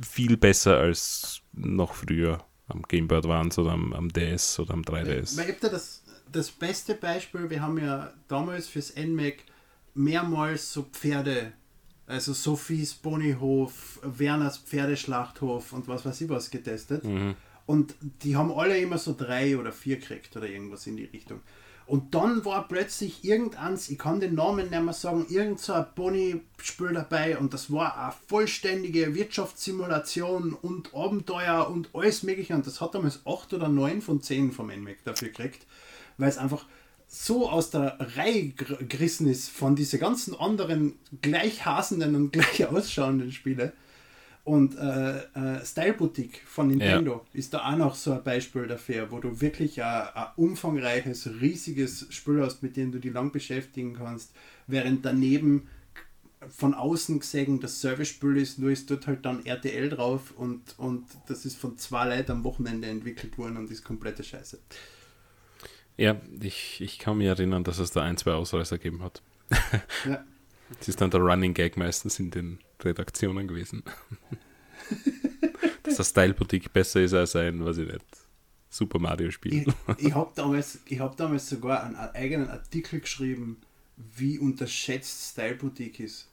[0.00, 4.82] viel besser als noch früher am Game Boy Advance oder am, am DS oder am
[4.82, 5.36] 3DS.
[5.36, 9.44] Weil ich hab da das, das beste Beispiel, wir haben ja damals fürs NMAC
[9.94, 11.52] mehrmals so Pferde
[12.06, 17.04] Also Sophies Ponyhof, Werners Pferdeschlachthof und was weiß ich was getestet.
[17.04, 17.34] Mhm.
[17.70, 17.94] Und
[18.24, 21.40] die haben alle immer so drei oder vier gekriegt oder irgendwas in die Richtung.
[21.86, 25.86] Und dann war plötzlich irgendeins, ich kann den Namen nicht mehr sagen, irgend so ein
[25.94, 32.54] Pony-Spiel dabei und das war eine vollständige Wirtschaftssimulation und Abenteuer und alles mögliche.
[32.54, 35.64] Und das hat damals 8 oder 9 von 10 vom NMAC dafür gekriegt,
[36.18, 36.66] weil es einfach
[37.06, 43.30] so aus der Reihe gerissen ist von diesen ganzen anderen gleich hasenden und gleich ausschauenden
[43.30, 43.72] Spiele.
[44.50, 49.12] Und äh, äh, Style Boutique von Nintendo ist da auch noch so ein Beispiel dafür,
[49.12, 53.94] wo du wirklich ein, ein umfangreiches, riesiges Spiel hast, mit dem du dich lang beschäftigen
[53.94, 54.32] kannst,
[54.66, 55.68] während daneben
[56.48, 61.06] von außen gesehen das Service-Spiel ist, nur ist dort halt dann RTL drauf und, und
[61.28, 64.58] das ist von zwei Leuten am Wochenende entwickelt worden und ist komplette Scheiße.
[65.96, 69.22] Ja, ich, ich kann mich erinnern, dass es da ein, zwei Ausreißer gegeben hat.
[70.04, 70.24] Ja.
[70.78, 73.82] Das ist dann der Running Gag meistens in den Redaktionen gewesen.
[75.82, 78.04] dass das Style Boutique besser ist als ein, weiß ich nicht,
[78.68, 79.66] Super Mario Spiel.
[79.98, 83.60] Ich, ich habe damals, ich hab damals sogar einen eigenen Artikel geschrieben,
[83.96, 86.28] wie unterschätzt Style Boutique ist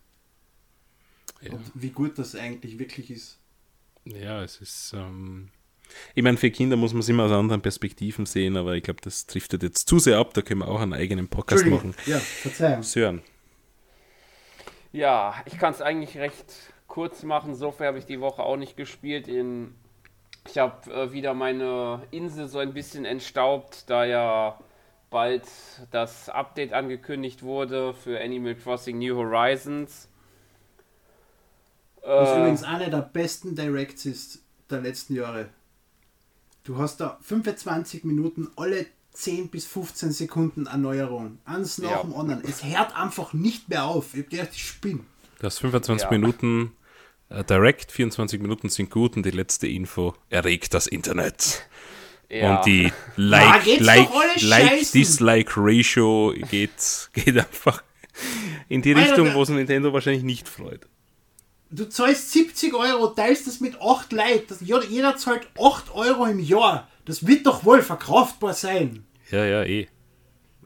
[1.42, 1.54] Ja.
[1.54, 3.40] und wie gut das eigentlich wirklich ist.
[4.06, 4.94] Ja, es ist.
[4.96, 5.50] Ähm,
[6.16, 9.02] ich meine, für Kinder muss man es immer aus anderen Perspektiven sehen, aber ich glaube,
[9.02, 10.34] das driftet jetzt zu sehr ab.
[10.34, 11.94] Da können wir auch einen eigenen Podcast machen.
[12.06, 12.84] Ja, Verzeihung.
[12.84, 13.22] Sören.
[14.98, 16.52] Ja, ich kann es eigentlich recht
[16.88, 17.54] kurz machen.
[17.54, 19.28] So viel habe ich die Woche auch nicht gespielt.
[19.28, 19.76] In,
[20.48, 24.60] ich habe äh, wieder meine Insel so ein bisschen entstaubt, da ja
[25.12, 25.44] bald
[25.92, 30.10] das Update angekündigt wurde für Animal Crossing New Horizons.
[32.02, 34.42] Was Äh, übrigens einer der besten Directs ist
[34.72, 35.50] der letzten Jahre.
[36.64, 41.40] Du hast da 25 Minuten alle 10 bis 15 Sekunden Erneuerung.
[41.46, 42.02] Eins nach Ja.
[42.04, 42.44] dem anderen.
[42.48, 44.14] Es hört einfach nicht mehr auf.
[44.14, 45.00] Ich hab gedacht, ich spinne.
[45.40, 46.12] Du hast 25 Ja.
[46.12, 46.74] Minuten
[47.30, 51.64] äh, direkt, 24 Minuten sind gut und die letzte Info erregt das Internet.
[52.30, 52.58] ja.
[52.58, 54.10] Und die Like, Like,
[54.42, 54.92] Like.
[54.92, 57.84] Dislike Ratio geht, geht einfach
[58.70, 60.88] in die Alter, Richtung, wo es Nintendo wahrscheinlich nicht freut.
[61.70, 64.56] Du zahlst 70 Euro, teilst das mit 8 Leuten.
[64.62, 66.88] Jeder zahlt 8 Euro im Jahr.
[67.08, 69.06] Das wird doch wohl verkraftbar sein.
[69.32, 69.88] Ja, ja, eh.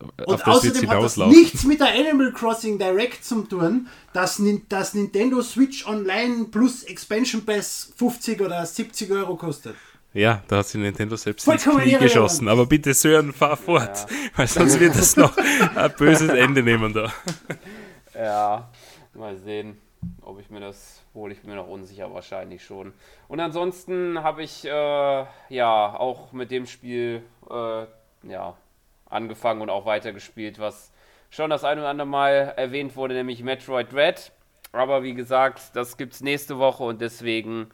[0.01, 3.87] Und Auf das wird außerdem hat das nichts mit der Animal Crossing Direct zu tun,
[4.13, 9.75] dass, dass Nintendo Switch Online plus Expansion Pass 50 oder 70 Euro kostet.
[10.13, 12.49] Ja, da hat sich Nintendo selbst ins Knie geschossen.
[12.49, 17.13] Aber bitte, Sören, fahr fort, weil sonst wird es noch ein böses Ende nehmen da.
[18.13, 18.69] Ja,
[19.13, 19.77] mal sehen,
[20.21, 22.93] ob ich mir das, wohl ich bin mir noch unsicher, wahrscheinlich schon.
[23.27, 27.85] Und ansonsten habe ich äh, ja auch mit dem Spiel äh,
[28.23, 28.55] ja,
[29.09, 30.91] angefangen und auch weitergespielt, was
[31.29, 34.31] schon das ein oder andere Mal erwähnt wurde, nämlich Metroid Red.
[34.73, 37.67] Aber wie gesagt, das gibt's nächste Woche und deswegen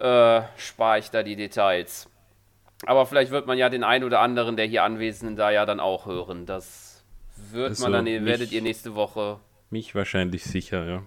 [0.00, 2.08] äh, spare ich da die Details.
[2.86, 5.80] Aber vielleicht wird man ja den einen oder anderen der hier Anwesenden da ja dann
[5.80, 6.46] auch hören.
[6.46, 7.04] Das
[7.50, 11.02] wird Also man dann, werdet ihr nächste Woche Mich wahrscheinlich sicher, ja.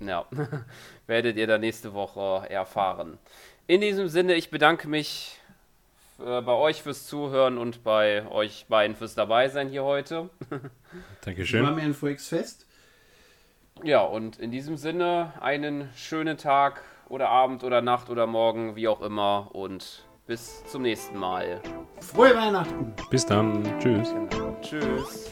[0.00, 0.26] Ja,
[1.06, 3.18] werdet ihr dann nächste Woche erfahren.
[3.66, 5.40] In diesem Sinne, ich bedanke mich
[6.18, 10.30] äh, bei euch fürs Zuhören und bei euch beiden fürs Dabeisein hier heute.
[10.50, 10.60] War
[11.22, 11.74] Dankeschön.
[11.74, 12.66] mir ein Volksfest.
[13.82, 18.88] Ja, und in diesem Sinne einen schönen Tag oder Abend oder Nacht oder Morgen, wie
[18.88, 19.50] auch immer.
[19.52, 21.60] Und bis zum nächsten Mal.
[22.00, 22.94] Frohe Weihnachten!
[23.10, 23.62] Bis dann.
[23.78, 24.12] Tschüss.
[24.12, 24.56] Genau.
[24.62, 25.30] Tschüss.